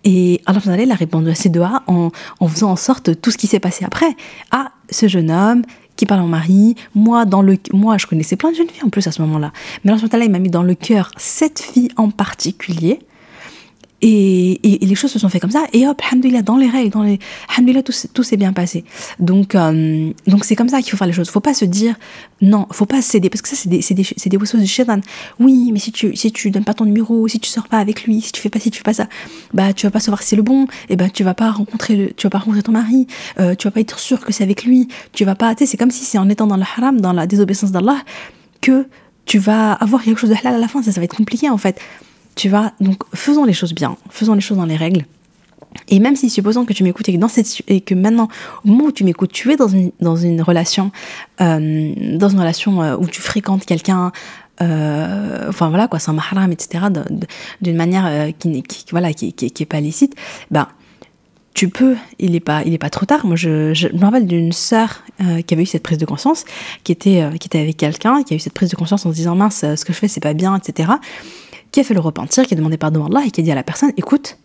[0.04, 0.60] Et Allah
[0.90, 2.10] a répondu à ces doigts en,
[2.40, 4.16] en faisant en sorte tout ce qui s'est passé après.
[4.50, 5.62] Ah, ce jeune homme
[5.96, 8.88] qui parle en mari, moi, dans le, moi, je connaissais plein de jeunes filles en
[8.88, 9.52] plus à ce moment-là.
[9.84, 12.98] Mais Allah, il m'a mis dans le cœur cette fille en particulier
[14.02, 15.64] et, les choses se sont fait comme ça.
[15.72, 18.84] Et hop, alhamdoulilah, dans les règles, dans les, alhamdoulilah, tout, s'est bien passé.
[19.20, 21.30] Donc, euh, donc c'est comme ça qu'il faut faire les choses.
[21.30, 21.94] Faut pas se dire,
[22.40, 25.00] non, faut pas céder, parce que ça, c'est des, c'est des, c'est des du shaitan.
[25.38, 28.04] Oui, mais si tu, si tu donnes pas ton numéro, si tu sors pas avec
[28.04, 29.08] lui, si tu fais pas si tu fais pas ça,
[29.54, 31.96] bah, tu vas pas savoir si c'est le bon, et bah, tu vas pas rencontrer
[31.96, 33.06] le, tu vas pas rencontrer ton mari,
[33.38, 35.70] euh, tu vas pas être sûr que c'est avec lui, tu vas pas, tu sais,
[35.70, 37.98] c'est comme si c'est en étant dans le haram, dans la désobéissance d'Allah,
[38.60, 38.86] que
[39.24, 41.48] tu vas avoir quelque chose de halal à la fin, ça, ça va être compliqué,
[41.48, 41.80] en fait.
[42.34, 45.04] Tu vois, donc faisons les choses bien, faisons les choses dans les règles.
[45.88, 48.28] Et même si supposons que tu m'écoutes et que, dans cette, et que maintenant,
[48.64, 50.90] au moment où tu m'écoutes, tu es dans une, dans une relation,
[51.40, 54.12] euh, dans une relation euh, où tu fréquentes quelqu'un,
[54.60, 56.86] euh, enfin voilà quoi, sans mahram, etc.,
[57.60, 60.14] d'une manière qui, qui, voilà, qui, qui, pas licite,
[60.50, 60.68] ben,
[61.54, 63.26] tu peux, il n'est pas, pas trop tard.
[63.26, 65.02] Moi, je, je me rappelle d'une sœur
[65.46, 66.44] qui avait eu cette prise de conscience,
[66.82, 69.16] qui était, qui était avec quelqu'un, qui a eu cette prise de conscience en se
[69.16, 70.92] disant mince, ce que je fais, c'est pas bien, etc
[71.72, 73.50] qui a fait le repentir, qui a demandé pardon à Allah et qui a dit
[73.50, 74.38] à la personne écoute,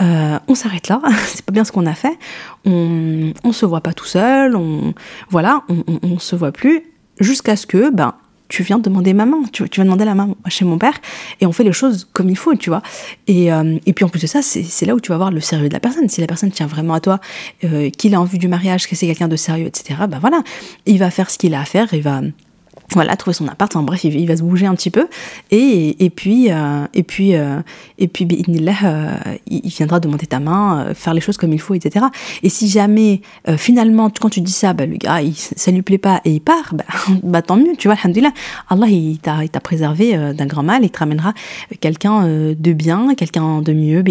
[0.00, 2.18] euh, on s'arrête là, c'est pas bien ce qu'on a fait,
[2.64, 4.94] on, on se voit pas tout seul, on,
[5.28, 6.84] voilà, on, on, se voit plus,
[7.18, 8.14] jusqu'à ce que, ben,
[8.48, 10.94] tu viens demander maman, tu, tu vas demander la main chez mon père,
[11.40, 12.82] et on fait les choses comme il faut, tu vois.
[13.26, 15.40] Et, euh, et puis en plus de ça, c'est là où tu vas voir le
[15.40, 16.08] sérieux de la personne.
[16.08, 17.20] Si la personne tient vraiment à toi,
[17.64, 20.42] euh, qu'il a en vue du mariage, que c'est quelqu'un de sérieux, etc., ben voilà,
[20.86, 22.22] il va faire ce qu'il a à faire, il va
[22.92, 23.74] voilà, trouver son appart.
[23.76, 25.08] En bref, il, va se bouger un petit peu.
[25.50, 27.60] Et, et puis, euh, et puis, euh,
[27.98, 28.26] et puis,
[28.84, 29.14] euh,
[29.46, 32.06] il, viendra demander ta main, euh, faire les choses comme il faut, etc.
[32.42, 35.82] Et si jamais, euh, finalement, quand tu dis ça, bah, le gars, il, ça lui
[35.82, 36.84] plaît pas et il part, bah,
[37.22, 38.32] bah tant mieux, tu vois, alhamdoulilah.
[38.68, 41.34] Allah, il t'a préservé d'un grand mal il te ramènera
[41.80, 44.02] quelqu'un de bien, quelqu'un de mieux,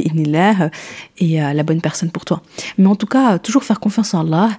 [1.18, 2.42] et la bonne personne pour toi.
[2.78, 4.50] Mais en tout cas, toujours faire confiance en Allah,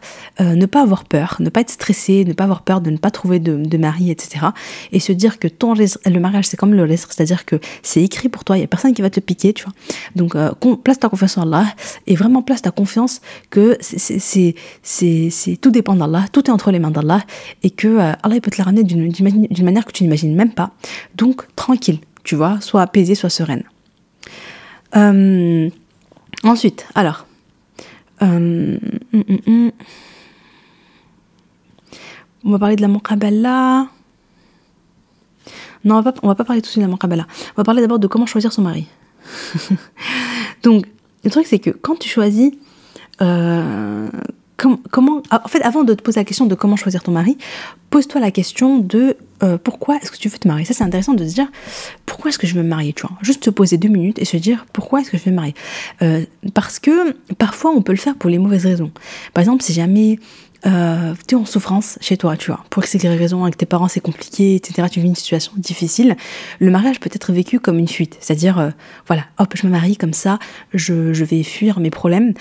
[0.40, 3.10] ne pas avoir peur, ne pas être stressé, ne pas avoir peur de ne pas
[3.10, 4.46] trouver de, de mari etc.
[4.92, 8.28] Et se dire que ton le mariage, c'est comme le reste, c'est-à-dire que c'est écrit
[8.28, 9.72] pour toi, il n'y a personne qui va te piquer, tu vois.
[10.16, 10.50] Donc, euh,
[10.82, 11.66] place ta confiance en Allah
[12.06, 14.54] et vraiment place ta confiance que c'est,
[15.61, 17.22] tout dépend d'Allah, tout est entre les mains d'Allah
[17.62, 19.12] et que euh, Allah peut te la ramener d'une,
[19.64, 20.72] manière que tu n'imagines même pas.
[21.14, 23.64] Donc, tranquille, tu vois, soit apaisée, soit sereine.
[24.96, 25.70] Euh,
[26.44, 27.26] ensuite, alors.
[28.22, 28.78] Hum,
[29.14, 29.70] hum, hum,
[32.44, 33.86] on va parler de la muqabala.
[35.85, 37.26] Non, on va pas, on va pas parler tout de suite de la.
[37.26, 38.87] On va parler d'abord de comment choisir son mari.
[40.62, 40.85] Donc,
[41.24, 42.53] le truc, c'est que quand tu choisis.
[43.22, 44.09] Euh,
[44.91, 47.39] comment, en fait, avant de te poser la question de comment choisir ton mari,
[47.91, 50.64] pose-toi la question de euh, pourquoi est-ce que tu veux te marier?
[50.64, 51.49] Ça, c'est intéressant de se dire
[52.07, 53.16] pourquoi est-ce que je veux me marier, tu vois?
[53.22, 55.55] Juste se poser deux minutes et se dire pourquoi est-ce que je veux me marier?
[56.03, 56.24] Euh,
[56.55, 58.91] parce que parfois, on peut le faire pour les mauvaises raisons.
[59.35, 60.18] Par exemple, si jamais
[60.66, 63.88] euh, tu es en souffrance chez toi, tu vois, pour X raison, avec tes parents
[63.88, 66.16] c'est compliqué, etc., tu vis une situation difficile,
[66.58, 68.16] le mariage peut être vécu comme une fuite.
[68.20, 68.70] C'est-à-dire, euh,
[69.06, 70.38] voilà, hop, je me marie comme ça,
[70.74, 72.34] je, vais fuir mes problèmes,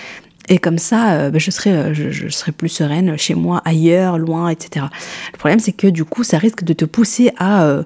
[0.49, 4.17] et comme ça, euh, ben, je, serai, euh, je, serai plus sereine chez moi, ailleurs,
[4.17, 4.88] loin, etc.
[5.32, 7.84] Le problème, c'est que du coup, ça risque de te pousser à,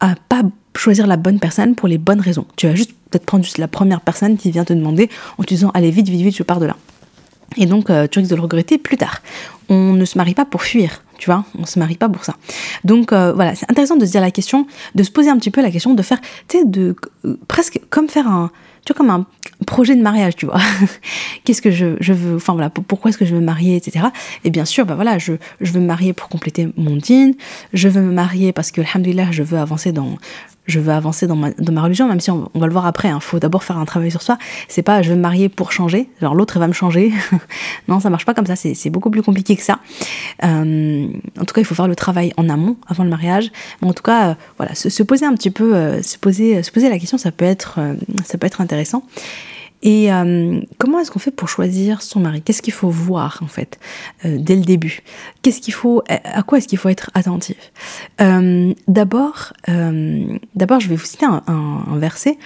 [0.00, 0.42] à pas
[0.76, 2.46] choisir la bonne personne pour les bonnes raisons.
[2.56, 5.48] Tu vas juste peut-être prendre juste la première personne qui vient te demander en te
[5.48, 6.76] disant, allez, vite, vite, vite, je pars de là.
[7.56, 9.20] Et donc, euh, tu risques de le regretter plus tard.
[9.68, 12.34] On ne se marie pas pour fuir, tu vois, on se marie pas pour ça.
[12.82, 15.50] Donc euh, voilà, c'est intéressant de se dire la question, de se poser un petit
[15.50, 18.50] peu la question, de faire, tu sais, de euh, presque comme faire un,
[19.66, 20.58] projet de mariage, tu vois.
[21.44, 24.06] Qu'est-ce que je, veux, enfin voilà, pourquoi est-ce que je veux me marier, etc.
[24.42, 27.34] Et bien sûr, bah voilà, je, je veux me marier pour compléter mon dîne,
[27.72, 30.16] je veux me marier parce que, alhamdoulilah, je veux avancer dans,
[30.66, 33.20] je veux avancer dans ma, religion, même si on, va le voir après, il hein.
[33.20, 34.38] faut d'abord faire un travail sur soi.
[34.68, 37.12] C'est pas je veux me marier pour changer, genre l'autre va me changer.
[37.88, 39.78] non, ça marche pas comme ça, c'est beaucoup plus compliqué que ça.
[40.44, 41.08] Euh,
[41.38, 43.50] en tout cas, il faut faire le travail en amont, avant le mariage.
[43.82, 46.70] En tout cas, euh, voilà, se, se, poser un petit peu, euh, se, poser, se
[46.70, 47.80] poser la question, ça peut être
[48.60, 49.04] intéressant.
[49.82, 52.42] Et euh, comment est-ce qu'on fait pour choisir son mari?
[52.42, 53.78] Qu'est-ce qu'il faut voir en fait
[54.24, 55.02] euh, dès le début?
[55.42, 57.72] Qu'est-ce qu'il faut À quoi est-ce qu'il faut être attentif?
[58.20, 59.52] Euh, D'abord,
[60.54, 62.38] d'abord, je vais vous citer un, un verset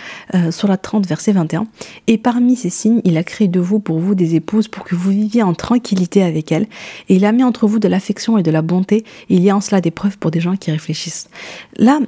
[0.51, 1.67] sur la 30, verset 21.
[2.07, 4.95] Et parmi ces signes, il a créé de vous pour vous des épouses pour que
[4.95, 6.67] vous viviez en tranquillité avec elles.
[7.09, 9.05] Et il a mis entre vous de l'affection et de la bonté.
[9.29, 11.29] Il y a en cela des preuves pour des gens qui réfléchissent.
[11.77, 12.01] Là,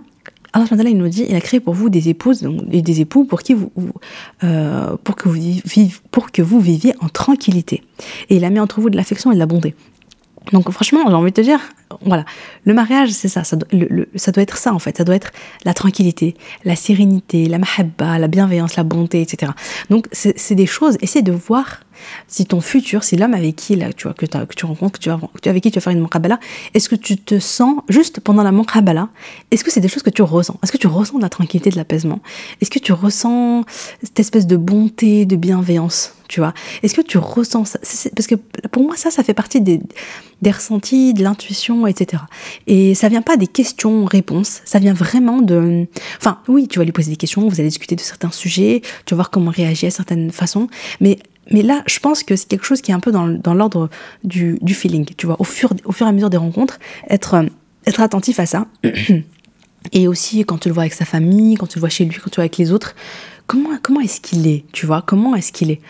[0.56, 3.42] Allah il nous dit, il a créé pour vous des épouses et des époux pour
[3.42, 3.70] qui vous,
[4.42, 5.38] euh, pour que vous
[6.10, 7.82] pour que vous viviez en tranquillité.
[8.30, 9.74] Et il a mis entre vous de l'affection et de la bonté.
[10.52, 11.60] Donc franchement, j'ai envie de te dire,
[12.04, 12.24] voilà,
[12.64, 13.56] le mariage, c'est ça, ça
[14.14, 15.32] ça doit être ça en fait, ça doit être
[15.64, 19.52] la tranquillité, la sérénité, la mahabba, la bienveillance, la bonté, etc.
[19.90, 21.80] Donc c'est des choses, essaie de voir
[22.28, 25.62] si ton futur, si l'homme avec qui tu vois, que, tu rencontres, que tu avec
[25.62, 26.38] qui tu vas faire une muqabala,
[26.74, 29.08] est-ce que tu te sens juste pendant la muqabala,
[29.50, 30.58] est-ce que c'est des choses que tu ressens?
[30.62, 32.20] Est-ce que tu ressens de la tranquillité, de l'apaisement?
[32.60, 33.64] Est-ce que tu ressens
[34.02, 36.54] cette espèce de bonté, de bienveillance tu vois?
[36.82, 37.78] Est-ce que tu ressens ça?
[38.14, 38.34] Parce que
[38.70, 39.80] pour moi, ça, ça fait partie des,
[40.42, 42.22] des ressentis, de l'intuition, etc.
[42.66, 45.86] Et ça vient pas des questions-réponses, ça vient vraiment de...
[46.18, 49.14] Enfin, oui, tu vas lui poser des questions, vous allez discuter de certains sujets, tu
[49.14, 50.68] vas voir comment réagir à certaines façons,
[51.00, 51.18] mais
[51.50, 53.88] mais là, je pense que c'est quelque chose qui est un peu dans, dans l'ordre
[54.24, 56.78] du, du, feeling, tu vois, au fur, au fur et à mesure des rencontres,
[57.08, 57.44] être, euh,
[57.86, 58.66] être attentif à ça.
[59.92, 62.16] Et aussi, quand tu le vois avec sa famille, quand tu le vois chez lui,
[62.16, 62.96] quand tu le vois avec les autres,
[63.46, 65.80] comment, comment est-ce qu'il est, tu vois, comment est-ce qu'il est,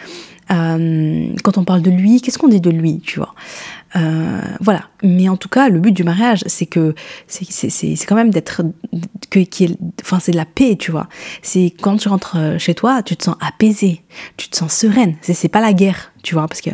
[0.51, 3.35] euh, Quand on parle de lui, qu'est-ce qu'on dit de lui, tu vois?
[3.97, 4.83] Euh, voilà.
[5.03, 6.95] Mais en tout cas, le but du mariage, c'est que
[7.27, 8.63] c'est quand même d'être
[9.31, 9.41] que
[10.03, 11.09] enfin c'est de la paix, tu vois.
[11.43, 14.03] C'est quand tu rentres euh, chez toi, tu te sens apaisé,
[14.37, 15.17] tu te sens sereine.
[15.23, 16.71] C'est pas la guerre, tu vois, parce que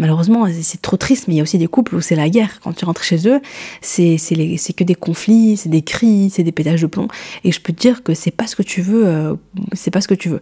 [0.00, 2.58] malheureusement, c'est trop triste, mais il y a aussi des couples où c'est la guerre.
[2.62, 3.40] Quand tu rentres chez eux,
[3.82, 4.16] c'est
[4.76, 7.06] que des conflits, c'est des cris, c'est des pétages de plomb.
[7.44, 9.34] Et je peux te dire que c'est pas ce que tu veux, euh,
[9.72, 10.40] c'est pas ce que tu veux.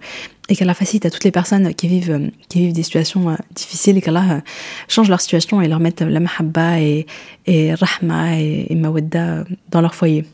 [0.48, 3.34] Et qu'Allah facilite à toutes les personnes qui vivent, euh, qui vivent des situations euh,
[3.54, 4.42] difficiles et qu'Allah
[4.86, 7.06] change leur situation et leur mette la mahabba et,
[7.46, 10.24] et rahma et, et mawadda dans leur foyer.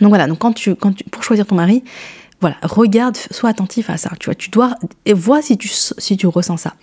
[0.00, 1.84] Donc voilà, donc quand tu, quand tu, pour choisir ton mari,
[2.40, 4.10] voilà, regarde, sois attentif à ça.
[4.20, 6.74] Tu vois, tu dois et vois si tu si tu ressens ça.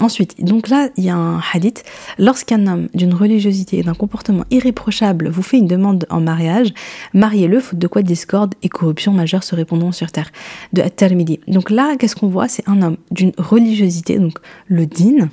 [0.00, 1.82] Ensuite, donc là, il y a un hadith.
[2.18, 6.72] Lorsqu'un homme d'une religiosité et d'un comportement irréprochable vous fait une demande en mariage,
[7.14, 10.30] mariez-le, faute de quoi discorde et corruption majeure se répondront sur terre.
[10.72, 11.40] De At-Tirmidhi.
[11.48, 12.48] Donc là, qu'est-ce qu'on voit?
[12.48, 14.38] C'est un homme d'une religiosité, donc
[14.68, 15.28] le din,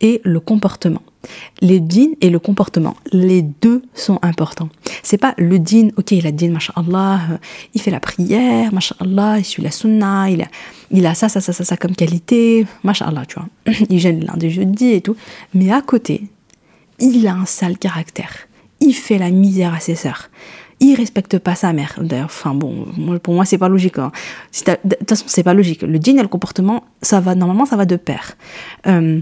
[0.00, 1.02] et le comportement.
[1.60, 4.68] Les dînes et le comportement, les deux sont importants.
[5.02, 7.36] C'est pas le dîne, ok, il a din, mashallah, euh,
[7.74, 10.46] il fait la prière, mashallah, il suit la sunna, il a,
[10.90, 13.48] il a ça, ça, ça, ça, ça comme qualité, mashallah, tu vois.
[13.90, 15.16] Il gêne lundi, jeudi et tout.
[15.54, 16.28] Mais à côté,
[16.98, 18.32] il a un sale caractère.
[18.80, 20.28] Il fait la misère à ses sœurs
[20.82, 21.94] il respecte pas sa mère.
[22.00, 22.86] D'ailleurs, enfin bon,
[23.22, 23.98] pour moi c'est pas logique.
[23.98, 24.10] Hein.
[24.66, 25.82] De toute façon, c'est pas logique.
[25.82, 28.36] Le dîne et le comportement, ça va normalement, ça va de pair.
[28.86, 29.20] Euh,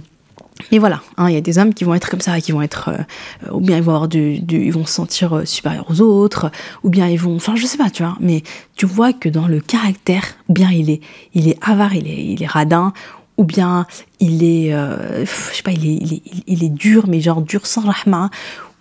[0.72, 2.62] mais voilà, hein, il y a des hommes qui vont être comme ça, qui vont
[2.62, 6.00] être, euh, ou bien ils vont avoir du, ils vont se sentir euh, supérieurs aux
[6.00, 6.50] autres,
[6.82, 8.16] ou bien ils vont, enfin je sais pas, tu vois.
[8.20, 8.42] Mais
[8.76, 11.00] tu vois que dans le caractère, bien il est,
[11.34, 12.92] il est avare, il est, il est radin,
[13.36, 13.86] ou bien
[14.18, 17.82] il est, euh, je sais pas, il est, il est, dur, mais genre dur sans
[17.82, 18.30] rahma,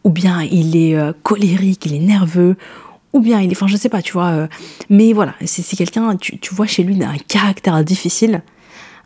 [0.03, 2.57] ou bien il est colérique, il est nerveux,
[3.13, 4.47] ou bien il est, enfin je sais pas, tu vois.
[4.89, 8.41] mais voilà, c'est quelqu'un, tu, tu vois chez lui un caractère difficile.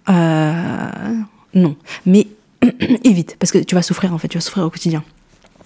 [0.07, 2.27] non, mais
[3.03, 5.03] évite, parce que tu vas souffrir en fait, tu vas souffrir au quotidien.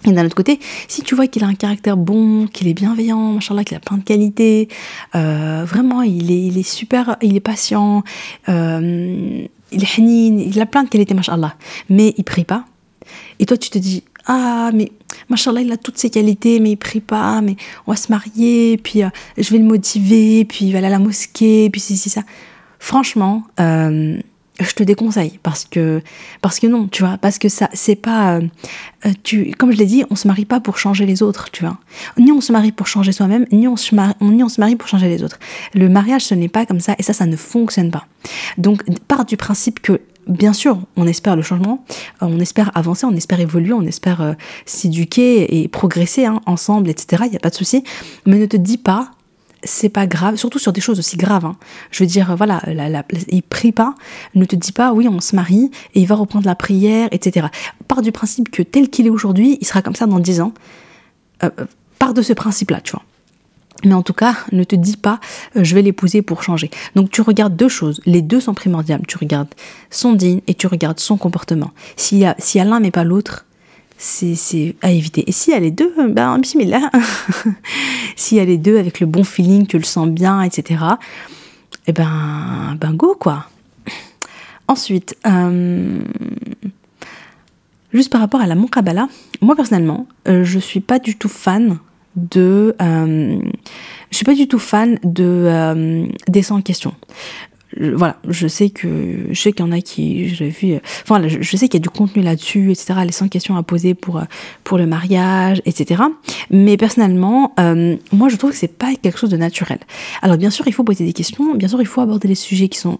[0.04, 3.32] Et d'un autre côté, si tu vois qu'il a un caractère bon, qu'il est bienveillant,
[3.32, 4.68] machallah, qu'il a plein de qualités,
[5.16, 8.04] euh, vraiment, il est, il est super, il est patient,
[8.48, 11.56] euh, il est hanin, il a plein de qualités, machallah,
[11.88, 12.64] mais il prie pas.
[13.40, 14.92] Et toi, tu te dis, ah, mais
[15.30, 17.56] machallah, il a toutes ces qualités, mais il prie pas, mais
[17.88, 20.90] on va se marier, puis euh, je vais le motiver, puis il va aller à
[20.90, 22.22] la mosquée, puis si, si, ça.
[22.78, 23.42] Franchement,
[24.60, 26.02] je te déconseille parce que
[26.40, 28.42] parce que non tu vois parce que ça c'est pas euh,
[29.06, 31.64] euh, tu comme je l'ai dit on se marie pas pour changer les autres tu
[31.64, 31.78] vois
[32.18, 34.76] ni on se marie pour changer soi-même ni on se marie ni on se marie
[34.76, 35.38] pour changer les autres
[35.74, 38.06] le mariage ce n'est pas comme ça et ça ça ne fonctionne pas
[38.56, 41.86] donc part du principe que bien sûr, on espère le changement,
[42.22, 44.36] euh, on espère avancer, on espère évoluer, on espère
[44.66, 47.22] s'éduquer et progresser hein, ensemble, etc.
[47.24, 47.82] Il n'y a pas de souci.
[48.26, 49.10] Mais ne te dis pas,
[49.64, 51.44] c'est pas grave, surtout sur des choses aussi graves.
[51.44, 51.56] Hein.
[51.90, 53.94] Je veux dire, voilà, la, il prie pas,
[54.34, 57.48] ne te dit pas, oui, on se marie et il va reprendre la prière, etc.
[57.88, 60.52] Part du principe que tel qu'il est aujourd'hui, il sera comme ça dans dix ans.
[61.42, 61.64] Euh, euh
[61.98, 63.02] part de ce principe-là, tu vois.
[63.84, 65.20] Mais en tout cas, ne te dis pas,
[65.56, 66.70] euh, je vais l'épouser pour changer.
[66.94, 69.02] Donc tu regardes deux choses, les deux sont primordiales.
[69.06, 69.48] Tu regardes
[69.90, 71.70] son digne et tu regardes son comportement.
[71.96, 73.46] S'il y a, si y a l'un mais pas l'autre,
[73.98, 75.24] c'est à éviter.
[75.26, 76.90] Et s'il y a les deux, ben bismillah.
[78.16, 80.84] s'il y a les deux avec le bon feeling, tu le sens bien, etc.
[81.86, 83.46] eh ben, ben go quoi.
[84.68, 86.00] Ensuite, euh,
[87.92, 89.08] juste par rapport à la Monkabala,
[89.40, 91.78] moi personnellement, euh, je suis pas du tout fan
[92.16, 93.38] de, euh,
[94.10, 96.94] je suis pas du tout fan de des 100 questions
[97.76, 101.42] voilà, je sais que je sais qu'il y en a qui, j'ai vu, enfin, je,
[101.42, 102.94] je sais qu'il y a du contenu là-dessus, etc.
[103.04, 104.22] Les 100 questions à poser pour
[104.64, 106.02] pour le mariage, etc.
[106.50, 109.78] Mais personnellement, euh, moi, je trouve que c'est pas quelque chose de naturel.
[110.22, 112.68] Alors, bien sûr, il faut poser des questions, bien sûr, il faut aborder les sujets
[112.68, 112.98] qui sont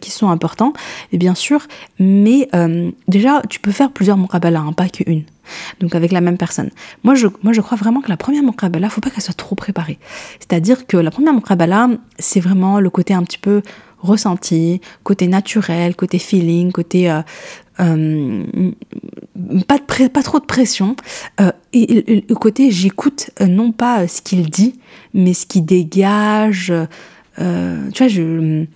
[0.00, 0.74] qui sont importants,
[1.12, 1.66] et bien sûr,
[1.98, 5.24] mais euh, déjà, tu peux faire plusieurs muqabala, hein, pas qu'une.
[5.80, 6.70] Donc avec la même personne.
[7.02, 9.54] Moi je, moi, je crois vraiment que la première muqabala, faut pas qu'elle soit trop
[9.54, 9.98] préparée.
[10.38, 11.88] C'est-à-dire que la première muqabala,
[12.18, 13.62] c'est vraiment le côté un petit peu
[14.04, 17.22] ressenti, côté naturel, côté feeling, côté euh,
[17.80, 18.44] euh,
[19.66, 20.94] pas, pas trop de pression.
[21.40, 24.78] Euh, et, le côté j'écoute non pas ce qu'il dit,
[25.12, 26.72] mais ce qu'il dégage.
[27.36, 28.66] tu vois, je,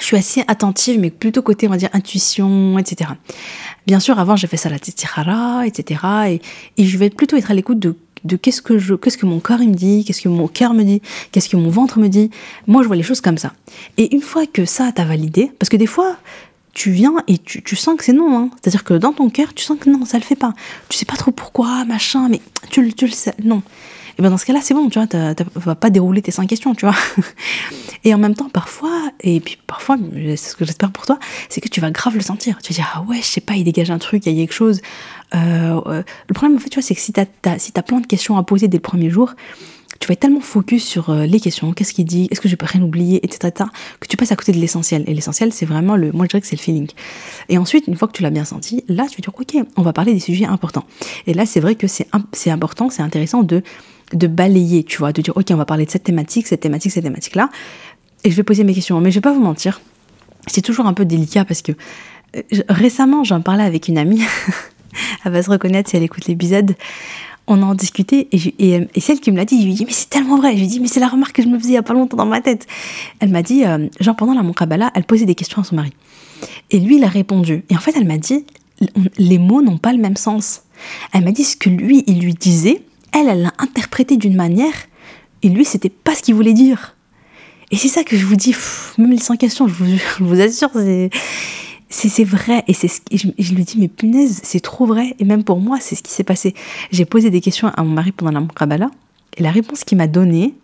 [0.00, 3.10] suis assez attentive, mais plutôt côté, on va dire, intuition, etc.
[3.86, 6.00] Bien sûr, avant, j'ai fait ça la tistihara, etc.
[6.28, 6.40] Et,
[6.76, 9.40] et je vais plutôt être à l'écoute de de qu'est-ce que je, qu'est-ce que mon
[9.40, 11.02] corps il me dit, qu'est-ce que mon cœur me dit,
[11.32, 12.30] qu'est-ce que mon ventre me dit.
[12.66, 13.52] Moi, je vois les choses comme ça.
[13.96, 16.16] Et une fois que ça t'a validé, parce que des fois,
[16.72, 18.36] tu viens et tu, tu sens que c'est non.
[18.36, 18.50] Hein.
[18.60, 20.52] C'est-à-dire que dans ton cœur, tu sens que non, ça le fait pas.
[20.88, 23.62] Tu sais pas trop pourquoi, machin, mais tu, tu le sais, non.
[24.18, 26.46] Et bien dans ce cas-là, c'est bon, tu vois, tu vas pas dérouler tes cinq
[26.46, 26.96] questions, tu vois.
[28.04, 31.62] Et en même temps, parfois, et puis parfois, c'est ce que j'espère pour toi, c'est
[31.62, 32.58] que tu vas grave le sentir.
[32.62, 34.42] Tu vas dire, ah ouais, je sais pas, il dégage un truc, il y a
[34.42, 34.82] quelque chose.
[35.34, 37.82] Euh, euh, le problème, en fait, tu vois, c'est que si tu as, si as
[37.82, 39.34] plein de questions à poser dès le premier jour,
[40.00, 42.56] tu vas être tellement focus sur euh, les questions, qu'est-ce qu'il dit, est-ce que je
[42.56, 43.64] peux rien oublier, etc.,
[44.00, 45.04] que tu passes à côté de l'essentiel.
[45.06, 46.88] Et l'essentiel, c'est vraiment le, moi je dirais que c'est le feeling.
[47.48, 49.82] Et ensuite, une fois que tu l'as bien senti, là, tu vas dire, ok, on
[49.82, 50.84] va parler des sujets importants.
[51.26, 53.62] Et là, c'est vrai que c'est important, c'est intéressant de
[54.12, 56.92] de balayer, tu vois, de dire ok, on va parler de cette thématique, cette thématique,
[56.92, 57.50] cette thématique-là,
[58.24, 59.00] et je vais poser mes questions.
[59.00, 59.80] Mais je vais pas vous mentir,
[60.46, 61.72] c'est toujours un peu délicat parce que
[62.36, 64.22] euh, récemment, j'en parlais avec une amie,
[65.24, 66.74] elle va se reconnaître si elle écoute l'épisode.
[67.46, 69.92] On en discutait et, et, celle qui me l'a dit, je lui ai dit mais
[69.92, 70.52] c'est tellement vrai.
[70.52, 71.82] Je lui ai dit mais c'est la remarque que je me faisais il y a
[71.82, 72.66] pas longtemps dans ma tête.
[73.20, 75.92] Elle m'a dit euh, genre pendant la Monkabala, elle posait des questions à son mari
[76.70, 77.64] et lui il a répondu.
[77.68, 78.46] Et en fait elle m'a dit
[79.18, 80.62] les mots n'ont pas le même sens.
[81.12, 82.82] Elle m'a dit ce que lui il lui disait,
[83.14, 84.74] elle, elle l'a interprété d'une manière,
[85.42, 86.96] et lui, c'était pas ce qu'il voulait dire.
[87.70, 88.54] Et c'est ça que je vous dis,
[88.98, 89.74] même les sans questions, je
[90.24, 90.70] vous, assure,
[91.88, 92.64] c'est vrai.
[92.66, 95.14] Et, c'est je, je, lui dis, mais punaise, c'est trop vrai.
[95.18, 96.54] Et même pour moi, c'est ce qui s'est passé.
[96.90, 98.90] J'ai posé des questions à mon mari pendant la Mukabala,
[99.36, 100.54] et la réponse qu'il m'a donnée,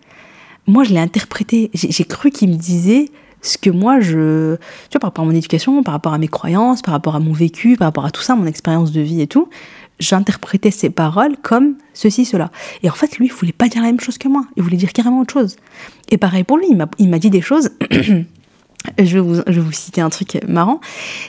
[0.67, 1.71] moi, je l'ai interprétée.
[1.75, 3.07] J'ai cru qu'il me disait
[3.43, 4.57] ce que moi, je.
[4.57, 7.21] Tu vois, par rapport à mon éducation, par rapport à mes croyances, par rapport à
[7.21, 9.49] mon vécu, par rapport à tout ça, mon expérience de vie et tout
[10.01, 12.51] j'interprétais ses paroles comme ceci, cela.
[12.83, 14.45] Et en fait, lui, il voulait pas dire la même chose que moi.
[14.57, 15.57] Il voulait dire carrément autre chose.
[16.09, 16.67] Et pareil pour lui,
[16.99, 17.71] il m'a dit des choses
[18.99, 20.81] je vais, vous, citer un truc marrant,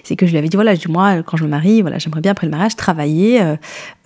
[0.04, 1.97] c'est que je lui avais dit voilà, je dis, moi quand je me marie, voilà,
[1.97, 3.41] j'aimerais bien après le mariage travailler.
[3.41, 3.56] Euh,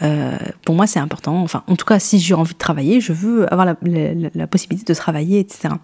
[0.02, 0.36] euh,
[0.66, 1.42] pour moi, c'est important.
[1.42, 4.98] Enfin, en tout cas, si j'ai envie de travailler, je veux avoir la, possibilité de
[4.98, 5.76] travailler, etc.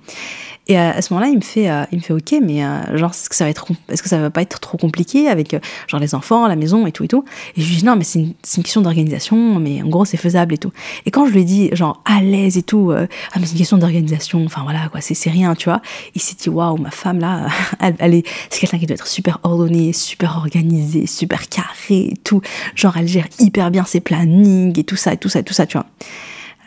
[0.67, 2.63] Et à, ce moment-là, il me fait, euh, il me fait ok, mais
[2.97, 5.55] genre, est-ce que ça va être, est-ce que ça va pas être trop compliqué avec
[5.87, 7.23] genre les enfants, la maison et tout et tout?
[7.55, 10.17] Et je lui dis non, mais c'est une, une, question d'organisation, mais en gros, c'est
[10.17, 10.71] faisable et tout.
[11.05, 13.07] Et quand je lui dit genre à l'aise et tout, ah
[13.39, 15.81] mais c'est une question d'organisation, enfin voilà quoi, c'est rien, tu vois.
[16.15, 17.50] Il s'est dit waouh, ma femme là
[17.81, 22.41] est, c'est quelqu'un qui doit être super ordonné, super organisé, super carré et tout.
[22.75, 25.53] Genre, elle gère hyper bien ses plannings et tout ça, et tout ça, et tout
[25.53, 25.87] ça, tu vois.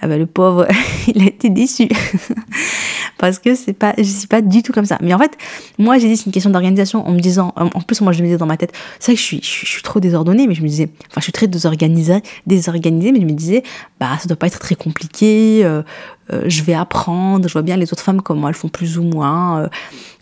[0.04, 0.66] Ah bah, le pauvre,
[1.14, 1.88] il a été déçu.
[3.18, 4.98] Parce que c'est pas, je suis pas du tout comme ça.
[5.00, 5.32] Mais en fait,
[5.78, 8.26] moi, j'ai dit c'est une question d'organisation en me disant, en plus, moi, je me
[8.26, 10.62] disais dans ma tête, c'est vrai que je suis, je, suis trop désordonnée, mais je
[10.62, 13.62] me disais, enfin, je suis très désorganisée, désorganisée, mais je me disais,
[13.98, 15.82] bah, ça doit pas être très compliqué, euh,
[16.30, 19.60] je vais apprendre, je vois bien les autres femmes comment elles font plus ou moins,
[19.60, 19.68] euh,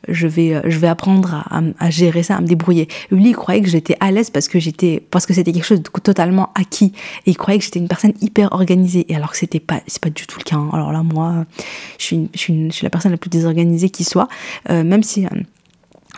[0.08, 2.88] je vais, je vais apprendre à, à, gérer ça, à me débrouiller.
[3.10, 5.82] Lui, il croyait que j'étais à l'aise parce que j'étais, parce que c'était quelque chose
[5.82, 6.92] de totalement acquis,
[7.26, 10.02] et il croyait que j'étais une personne hyper organisée, et alors que c'était pas, c'est
[10.02, 10.56] pas du tout le cas.
[10.56, 10.70] Hein.
[10.72, 11.44] Alors là, moi,
[11.98, 14.28] je suis, je suis, je suis la personne la plus désorganisée qui soit,
[14.70, 15.26] euh, même si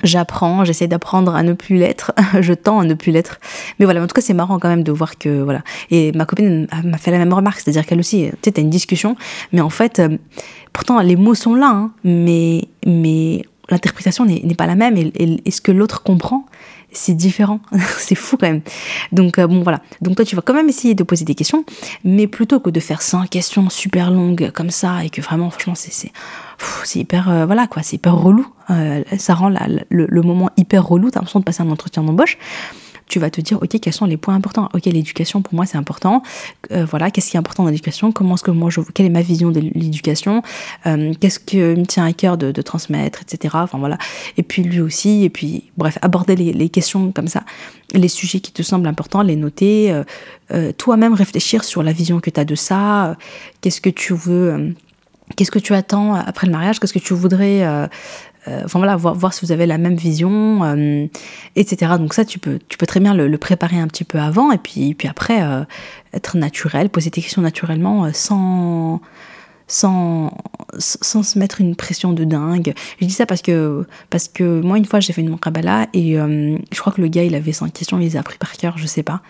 [0.05, 3.41] j'apprends, j'essaie d'apprendre à ne plus l'être, je tends à ne plus l'être.
[3.79, 5.63] Mais voilà, en tout cas, c'est marrant quand même de voir que, voilà.
[5.91, 8.71] Et ma copine m'a fait la même remarque, c'est-à-dire qu'elle aussi, tu sais, t'as une
[8.71, 9.17] discussion,
[9.53, 10.17] mais en fait, euh,
[10.73, 15.51] pourtant, les mots sont là, hein, mais, mais l'interprétation n'est pas la même, et, et,
[15.51, 16.47] ce que l'autre comprend,
[16.95, 17.61] c'est différent.
[17.99, 18.63] c'est fou quand même.
[19.13, 19.81] Donc, euh, bon, voilà.
[20.01, 21.65] Donc, toi, tu vas quand même essayer de poser des questions,
[22.05, 25.75] mais plutôt que de faire 100 questions super longues comme ça, et que vraiment, franchement,
[25.75, 26.13] c'est
[26.85, 30.87] c'est hyper euh, voilà quoi c'est hyper relou euh, ça rend la, le, moment hyper
[30.87, 32.39] relou t'as l'impression de passer un entretien d'embauche
[33.07, 34.69] tu vas te dire, ok, quels sont les points importants?
[34.75, 36.23] Ok, l'éducation pour moi c'est important.
[36.73, 38.13] Euh, voilà, qu'est-ce qui est important dans l'éducation?
[38.13, 40.43] Comment est-ce que moi quelle est ma vision de l'éducation?
[40.87, 43.57] Euh, Qu'est-ce qui me tient à cœur de, transmettre, etc.
[43.59, 43.99] Enfin voilà.
[44.37, 45.25] Et puis lui aussi.
[45.25, 47.45] Et puis bref, aborder les, questions comme ça,
[47.93, 50.03] les sujets qui te semblent importants, les noter.
[50.79, 53.17] Toi-même réfléchir sur la vision que tu as de ça.
[53.61, 54.75] Qu'est-ce que tu veux
[55.37, 56.79] Qu'est-ce que tu attends après le mariage?
[56.79, 57.87] Qu'est-ce que tu voudrais euh, euh,
[58.47, 61.07] enfin voilà, voir, si vous avez la même vision, euh,
[61.57, 61.93] etc.
[61.99, 64.59] Donc ça, tu peux, tu peux très bien le, préparer un petit peu avant et
[64.59, 65.43] puis, puis après
[66.13, 69.01] être naturel, poser tes questions naturellement sans,
[69.67, 70.37] sans,
[70.79, 72.75] sans se mettre une pression de dingue.
[73.01, 76.15] Je dis ça parce que, parce que moi, une fois, j'ai fait une Kabbalah et
[76.15, 78.79] je crois que le gars, il avait 100 questions, il les a appris par cœur,
[78.79, 79.21] je sais pas.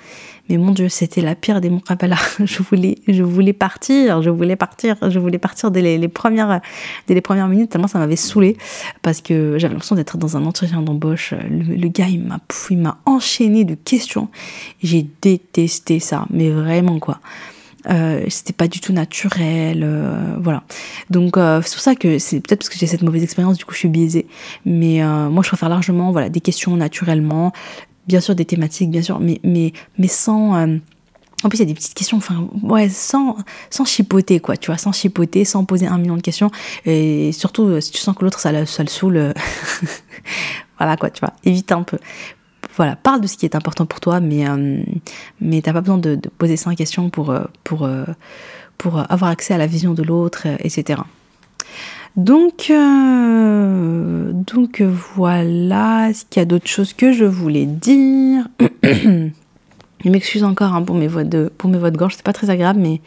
[0.49, 2.16] Mais mon Dieu, c'était la pire des Muqabala.
[2.45, 6.61] je voulais, je voulais partir, je voulais partir, je voulais partir dès les, premières,
[7.07, 8.57] dès les premières minutes, tellement ça m'avait saoulé
[9.03, 11.32] parce que j'avais l'impression d'être dans un entretien d'embauche.
[11.51, 12.40] Le, gars, il m'a,
[12.70, 14.28] m'a enchaîné de questions.
[14.82, 17.20] J'ai détesté ça, mais vraiment quoi.
[17.90, 20.62] Euh, c'était pas du tout naturel, euh, voilà.
[21.11, 23.64] Donc euh, c'est pour ça que c'est peut-être parce que j'ai cette mauvaise expérience, du
[23.64, 24.26] coup je suis biaisée.
[24.64, 27.53] Mais moi je préfère largement, voilà, des questions naturellement,
[28.07, 30.57] bien sûr des thématiques, bien sûr, mais, mais, mais sans...
[30.57, 30.76] Euh,
[31.42, 33.36] en plus, il y a des petites questions, enfin, ouais, sans,
[33.68, 36.50] sans chipoter, quoi, tu vois, sans chipoter, sans poser un million de questions.
[36.86, 39.32] Et surtout, euh, si tu sens que l'autre, ça, ça, le saoule, euh,
[40.78, 41.98] voilà, quoi, tu vois, évite un peu.
[42.76, 44.44] Voilà, parle de ce qui est important pour toi, mais,
[45.40, 47.32] mais t'as pas besoin de, de, poser 100 questions pour,
[47.62, 47.88] pour,
[48.78, 51.02] pour avoir accès à la vision de l'autre, etc.
[52.17, 58.47] Donc, euh, donc voilà, est-ce qu'il y a d'autres choses que je voulais dire
[60.05, 62.33] Je m'excuse encore hein, pour, mes voix de, pour mes voix de gorge, c'est pas
[62.33, 63.01] très agréable, mais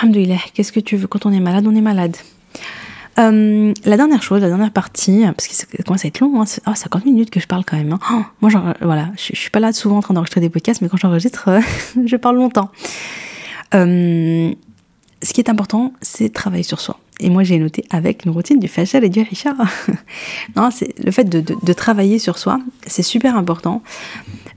[0.00, 2.16] Alhamdoulilah, qu'est-ce que tu veux Quand on est malade, on est malade.
[3.18, 6.46] Euh, la dernière chose, la dernière partie, parce que ça commence à être long, hein,
[6.46, 7.92] c'est 50 minutes que je parle quand même.
[7.92, 7.98] Hein.
[8.12, 10.88] Oh, moi, genre, voilà, je, suis pas là souvent en train d'enregistrer des podcasts, mais
[10.88, 11.50] quand j'enregistre,
[12.04, 12.70] je parle longtemps.
[13.74, 14.52] Euh,
[15.22, 16.98] ce qui est important, c'est travailler sur soi.
[17.20, 19.56] Et moi, j'ai noté avec une routine du Fajr et du Richard.
[20.56, 23.82] non, c'est le fait de, travailler sur soi, c'est super important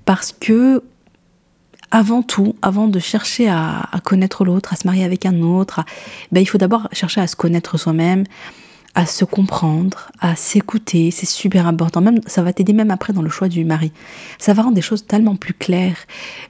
[0.06, 0.82] parce que
[1.92, 5.82] avant tout, avant de chercher à, connaître l'autre, à se marier avec un autre,
[6.32, 8.24] ben, il faut d'abord chercher à se connaître soi-même,
[8.96, 12.00] à se comprendre, à s'écouter, c'est super important.
[12.00, 13.92] Même ça va t'aider même après dans le choix du mari.
[14.38, 15.98] Ça va rendre des choses tellement plus claires.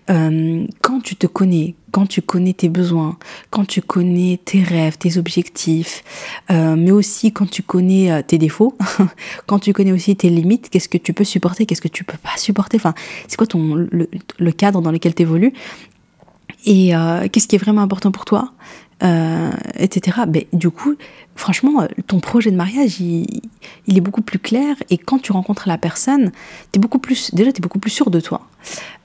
[0.09, 3.17] Euh, quand tu te connais, quand tu connais tes besoins,
[3.49, 6.03] quand tu connais tes rêves, tes objectifs,
[6.51, 8.77] euh, mais aussi quand tu connais euh, tes défauts,
[9.45, 12.17] quand tu connais aussi tes limites, qu'est-ce que tu peux supporter, qu'est-ce que tu peux
[12.17, 12.75] pas supporter?
[12.75, 12.93] Enfin,
[13.29, 15.53] c'est quoi ton le, cadre dans lequel tu évolues
[16.65, 16.91] et
[17.31, 18.51] qu'est-ce qui est vraiment important pour toi?
[19.01, 20.17] Etc.
[20.27, 20.95] Ben, du coup,
[21.35, 23.41] franchement, euh, ton projet de mariage, il,
[23.87, 24.75] est beaucoup plus clair.
[24.89, 26.31] Et quand tu rencontres la personne,
[26.77, 28.41] beaucoup plus, déjà, tu es beaucoup plus sûr de toi.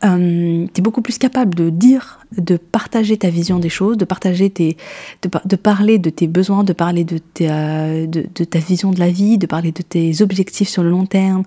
[0.05, 4.05] Euh, tu es beaucoup plus capable de dire, de partager ta vision des choses, de
[4.05, 4.77] partager tes,
[5.23, 9.47] de, parler de tes besoins, de parler de, de, ta vision de la vie, de
[9.47, 11.43] parler de tes objectifs sur le long terme,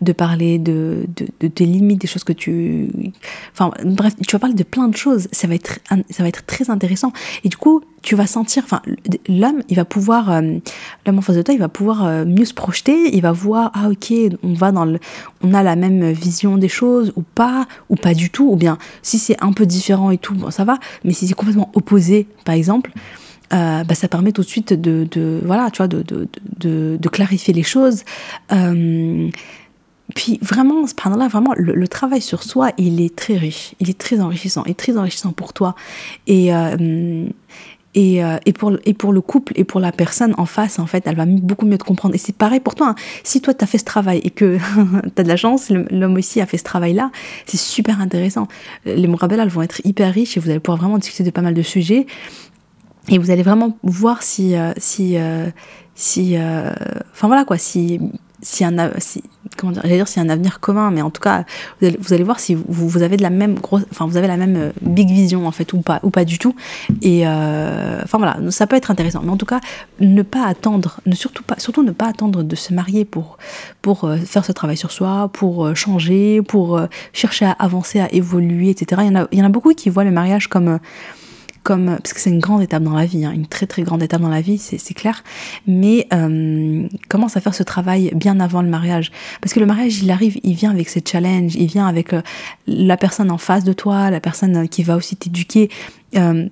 [0.00, 1.06] de parler de,
[1.40, 2.88] de, tes limites, des choses que tu...
[3.52, 5.28] Enfin, bref, tu vas parler de plein de choses.
[5.32, 5.78] Ça va être,
[6.10, 7.12] ça va être très intéressant.
[7.44, 8.82] Et du coup, tu vas sentir, enfin,
[9.28, 10.58] l'homme, il va pouvoir, euh,
[11.06, 13.70] l'homme en face de toi, il va pouvoir euh, mieux se projeter, il va voir,
[13.74, 14.12] ah ok,
[14.42, 14.98] on va dans le,
[15.42, 18.78] on a la même vision des choses ou pas, ou pas du tout, ou bien
[19.02, 22.26] si c'est un peu différent et tout, bon, ça va, mais si c'est complètement opposé,
[22.44, 22.92] par exemple,
[23.52, 28.04] euh, bah, ça permet tout de suite de, voilà, tu vois, de, clarifier les choses.
[30.14, 30.84] puis vraiment,
[31.16, 34.64] là vraiment, le, le, travail sur soi, il est très riche, il est très enrichissant,
[34.64, 35.74] et très enrichissant pour toi.
[36.26, 36.50] Et,
[37.94, 41.16] et, euh, et, pour, le couple et pour la personne en face, en fait, elle
[41.16, 42.14] va beaucoup mieux te comprendre.
[42.14, 42.90] Et c'est pareil pour toi.
[42.90, 42.94] Hein.
[43.22, 44.58] Si toi, tu as fait ce travail et que
[45.14, 47.10] tu as de la chance, l'homme aussi a fait ce travail-là,
[47.46, 48.48] c'est super intéressant.
[48.84, 51.42] Les Morabelles, elles vont être hyper riches et vous allez pouvoir vraiment discuter de pas
[51.42, 52.06] mal de sujets.
[53.08, 55.50] Et vous allez vraiment voir si, euh, si, euh,
[55.94, 58.00] si, enfin voilà quoi, si
[58.44, 59.24] si un si,
[59.56, 61.44] comment dire, dire si un avenir commun, mais en tout cas,
[61.80, 64.36] vous allez, voir si vous, vous, avez de la même grosse, enfin vous avez la
[64.36, 66.54] même euh, big vision en fait ou pas ou pas du tout.
[67.02, 69.22] Et euh, enfin voilà, ça peut être intéressant.
[69.24, 69.60] Mais en tout cas,
[69.98, 73.38] ne pas attendre, ne surtout pas, surtout ne pas attendre de se marier pour
[73.82, 76.80] pour euh, faire ce travail sur soi, pour changer, pour
[77.12, 79.02] chercher à avancer, à évoluer, etc.
[79.04, 80.78] Il y en a, il y en a beaucoup qui voient le mariage comme
[81.64, 84.02] comme parce que c'est une grande étape dans la vie, hein, une très très grande
[84.02, 85.24] étape dans la vie, c'est clair.
[85.66, 89.10] Mais euh, commence à faire ce travail bien avant le mariage,
[89.40, 92.20] parce que le mariage, il arrive, il vient avec ses challenges, il vient avec euh,
[92.66, 95.70] la personne en face de toi, la personne qui va aussi t'éduquer.
[96.16, 96.46] Euh,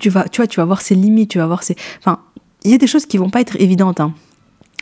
[0.00, 2.20] tu vas, tu vois, tu vas voir ses limites, tu vas voir ses, enfin,
[2.64, 4.14] il y a des choses qui vont pas être évidentes hein,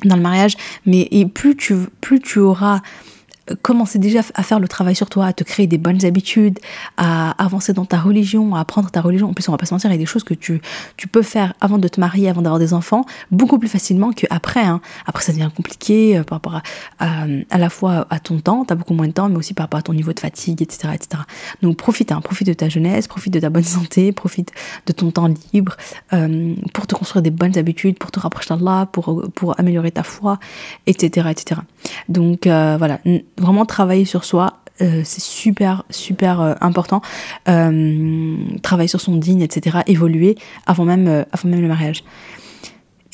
[0.04, 0.56] dans le mariage,
[0.86, 2.82] mais et plus tu plus tu auras
[3.54, 6.58] commencer déjà à faire le travail sur toi, à te créer des bonnes habitudes,
[6.96, 9.28] à avancer dans ta religion, à apprendre ta religion.
[9.28, 10.60] En plus, on va pas se mentir, il y a des choses que tu,
[10.96, 14.64] tu peux faire avant de te marier, avant d'avoir des enfants, beaucoup plus facilement qu'après.
[14.64, 14.80] Hein.
[15.06, 16.60] Après, ça devient compliqué euh, par rapport
[16.98, 19.54] à, à, la fois à ton temps, tu as beaucoup moins de temps, mais aussi
[19.54, 20.88] par rapport à ton niveau de fatigue, etc.
[20.94, 21.22] etc.
[21.62, 24.52] Donc profite, hein, profite de ta jeunesse, profite de ta bonne santé, profite
[24.86, 25.76] de ton temps libre
[26.12, 30.02] euh, pour te construire des bonnes habitudes, pour te rapprocher d'Allah, pour, pour améliorer ta
[30.02, 30.38] foi,
[30.86, 31.28] etc.
[31.30, 31.60] etc.
[32.08, 32.98] Donc euh, voilà,
[33.42, 37.02] vraiment travailler sur soi, euh, c'est super super euh, important.
[37.44, 39.80] travailler sur son digne, etc.
[39.86, 40.36] Évoluer
[40.66, 42.04] avant même, le mariage.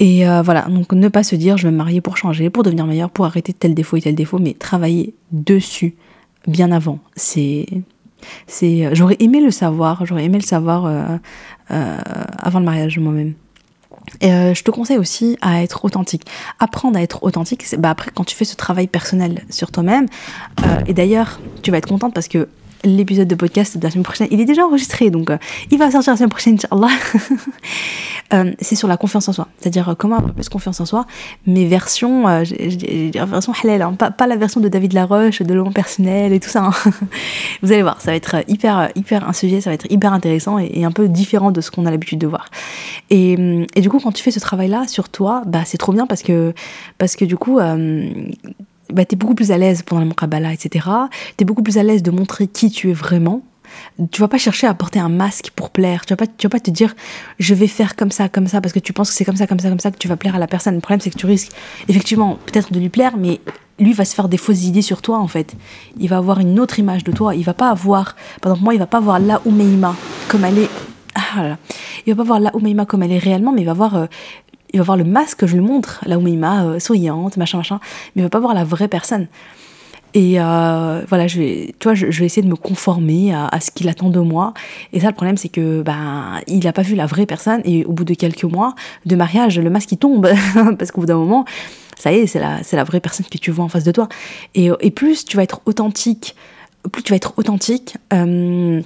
[0.01, 2.87] Et voilà, donc ne pas se dire je vais me marier pour changer, pour devenir
[2.87, 5.97] meilleur, pour arrêter tel défaut et tel défaut, mais travailler dessus
[6.47, 7.01] bien avant.
[7.17, 7.67] C'est,
[8.93, 10.87] j'aurais aimé le savoir, j'aurais aimé le savoir
[11.69, 13.35] avant le mariage moi-même.
[14.23, 16.25] Euh, je te conseille aussi à être authentique.
[16.59, 20.07] Apprendre à être authentique, bah après quand tu fais ce travail personnel sur toi-même,
[20.65, 22.49] euh, et d'ailleurs tu vas être contente parce que
[22.85, 25.39] l'épisode de podcast de la semaine prochaine, il est déjà enregistré, donc euh,
[25.71, 26.89] il va sortir la semaine prochaine, Inch'Allah.
[28.35, 29.49] Euh, c'est sur la confiance en soi.
[29.59, 31.07] C'est-à-dire euh, comment avoir plus confiance en soi,
[31.47, 32.45] mais version, euh,
[33.27, 36.51] version halal, hein, pas, pas, la version de David Laroche, de l'homme personnel et tout
[36.51, 36.65] ça.
[36.65, 36.91] Hein.
[37.63, 40.59] Vous allez voir, ça va être hyper, hyper un sujet, ça va être hyper intéressant
[40.59, 42.51] et, un peu différent de ce qu'on a l'habitude de voir.
[43.09, 46.07] Et, et, du coup, quand tu fais ce travail-là sur toi, bah, c'est trop bien
[46.07, 46.53] parce que,
[46.99, 48.11] parce que du coup, euh,
[48.93, 50.87] bah, tu es beaucoup plus à l'aise pendant le muqabala, etc.
[51.37, 53.43] Tu es beaucoup plus à l'aise de montrer qui tu es vraiment.
[54.11, 56.07] Tu vas pas chercher à porter un masque pour plaire.
[56.07, 56.95] Tu vas pas, tu vas pas te dire
[57.39, 59.47] je vais faire comme ça, comme ça, parce que tu penses que c'est comme ça,
[59.47, 60.75] comme ça, comme ça que tu vas plaire à la personne.
[60.75, 61.53] Le problème, c'est que tu risques
[61.89, 63.41] effectivement peut-être de lui plaire, mais
[63.79, 65.55] lui va se faire des fausses idées sur toi en fait.
[65.99, 67.35] Il va avoir une autre image de toi.
[67.35, 69.95] Il va pas avoir, par exemple moi, il va pas voir la Oumeima
[70.29, 70.71] comme elle est.
[71.15, 71.59] Ah là.
[72.07, 74.07] Il va pas voir la Oumeima comme elle est réellement, mais il va voir euh,
[74.73, 77.59] il va voir le masque que je lui montre, là où Mima, euh, souriante, machin,
[77.59, 77.81] machin,
[78.15, 79.27] mais il va pas voir la vraie personne.
[80.15, 83.71] Et euh, voilà, je vais, tu vois, je, vais essayer de me conformer à, ce
[83.71, 84.55] qu'il attend de moi.
[84.93, 87.61] Et ça, le problème, c'est que ben, il n'a pas vu la vraie personne.
[87.65, 90.29] Et au bout de quelques mois de mariage, le masque il tombe
[90.79, 91.45] parce qu'au bout d'un moment,
[91.99, 93.93] ça y est, c'est la, c'est la vraie personne que tu vois en face de
[93.93, 94.09] toi.
[94.55, 96.35] Et, et plus tu vas être authentique,
[96.91, 97.97] plus tu vas être authentique.
[98.13, 98.81] Euh,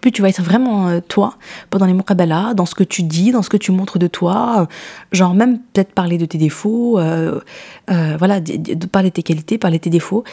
[0.00, 1.36] plus tu vas être vraiment euh, toi
[1.70, 4.62] pendant les muqabala, dans ce que tu dis, dans ce que tu montres de toi,
[4.62, 4.66] euh,
[5.12, 7.40] genre même peut-être parler de tes défauts, euh,
[7.88, 8.40] voilà,
[8.92, 10.24] parler de tes qualités, parler de tes défauts.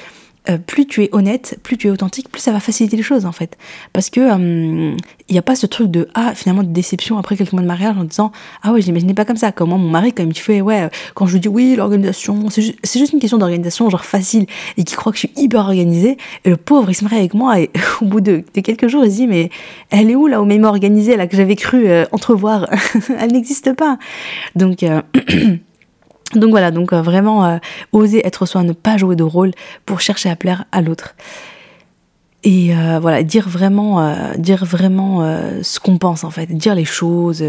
[0.50, 3.28] Euh, plus tu es honnête, plus tu es authentique, plus ça va faciliter les choses
[3.28, 3.60] en fait.
[3.94, 4.98] Parce que il euh,
[5.30, 7.96] n'y a pas ce truc de ah finalement de déception après quelques mois de mariage
[7.96, 8.32] en disant
[8.64, 9.52] ah ouais j'imaginais pas comme ça.
[9.52, 12.50] Comme moi mon mari quand il me fait ouais quand je lui dis oui l'organisation
[12.50, 16.18] c'est juste une question d'organisation genre facile et qui croit que je suis hyper organisée
[16.44, 17.70] et le pauvre il se marie avec moi et
[18.02, 19.52] au bout de, quelques jours il se dit mais
[19.92, 22.68] elle est où là au même organisée là que j'avais cru euh, entrevoir?
[23.20, 24.00] Elle n'existe pas
[24.56, 24.84] donc
[26.36, 27.58] Donc voilà, donc euh, vraiment euh,
[27.92, 29.52] oser être soi, ne pas jouer de rôle
[29.86, 31.16] pour chercher à plaire à l'autre.
[32.44, 35.22] Et euh, voilà, dire vraiment, dire vraiment
[35.62, 37.46] ce qu'on pense en fait, dire les choses,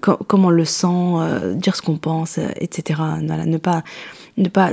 [0.00, 3.02] comment on le sent, dire ce qu'on pense, etc.
[3.26, 3.82] Voilà, ne pas,
[4.38, 4.70] ne pas.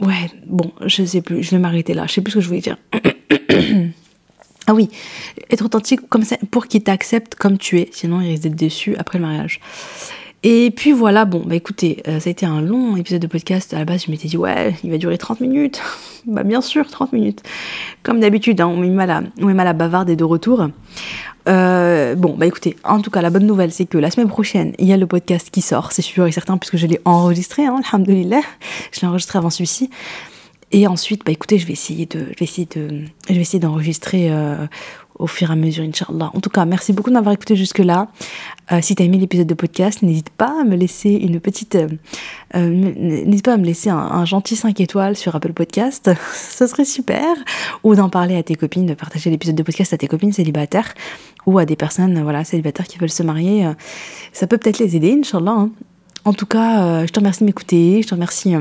[0.00, 2.06] Ouais, bon, je sais plus, je vais m'arrêter là.
[2.06, 2.78] Je sais plus ce que je voulais dire.
[4.66, 4.88] ah oui,
[5.50, 9.18] être authentique comme pour qu'il t'accepte comme tu es, sinon il risque d'être déçu après
[9.18, 9.60] le mariage.
[10.46, 13.72] Et puis voilà, bon, bah écoutez, euh, ça a été un long épisode de podcast.
[13.72, 15.80] À la base, je m'étais dit, ouais, il va durer 30 minutes.
[16.26, 17.42] bah bien sûr, 30 minutes.
[18.02, 20.68] Comme d'habitude, hein, on met mal à, on mal à bavarder de retour.
[21.48, 24.74] Euh, bon, bah écoutez, en tout cas, la bonne nouvelle, c'est que la semaine prochaine,
[24.78, 27.64] il y a le podcast qui sort, c'est sûr et certain, puisque je l'ai enregistré,
[27.64, 28.42] hein, alhamdoulilah.
[28.92, 29.88] Je l'ai enregistré avant celui-ci.
[30.72, 33.60] Et ensuite, bah écoutez, je vais essayer de, je vais essayer de, je vais essayer
[33.60, 34.66] d'enregistrer euh,
[35.18, 36.30] au fur et à mesure, Inch'Allah.
[36.34, 38.08] En tout cas, merci beaucoup de m'avoir écouté jusque-là.
[38.72, 41.76] Euh, si tu as aimé l'épisode de podcast, n'hésite pas à me laisser une petite.
[41.76, 41.88] Euh,
[42.56, 46.10] euh, n'hésite pas à me laisser un, gentil 5 étoiles sur Apple Podcast.
[46.34, 47.28] Ce serait super.
[47.84, 50.94] Ou d'en parler à tes copines, de partager l'épisode de podcast à tes copines célibataires
[51.46, 53.70] ou à des personnes voilà, célibataires qui veulent se marier.
[54.32, 55.52] Ça peut peut-être les aider, Inch'Allah.
[55.52, 55.70] Hein.
[56.24, 58.00] En tout cas, je te remercie de m'écouter.
[58.02, 58.54] Je te remercie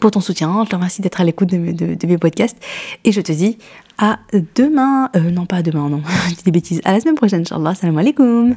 [0.00, 0.64] pour ton soutien.
[0.64, 2.56] Je te remercie d'être à l'écoute de, de, mes podcasts.
[3.04, 3.58] Et je te dis
[3.98, 4.18] à
[4.54, 5.10] demain.
[5.16, 6.02] Euh, non, pas demain, non.
[6.28, 6.80] je dis des bêtises.
[6.84, 7.74] À la semaine prochaine, Inch'Allah.
[7.74, 8.54] Salam alaikum.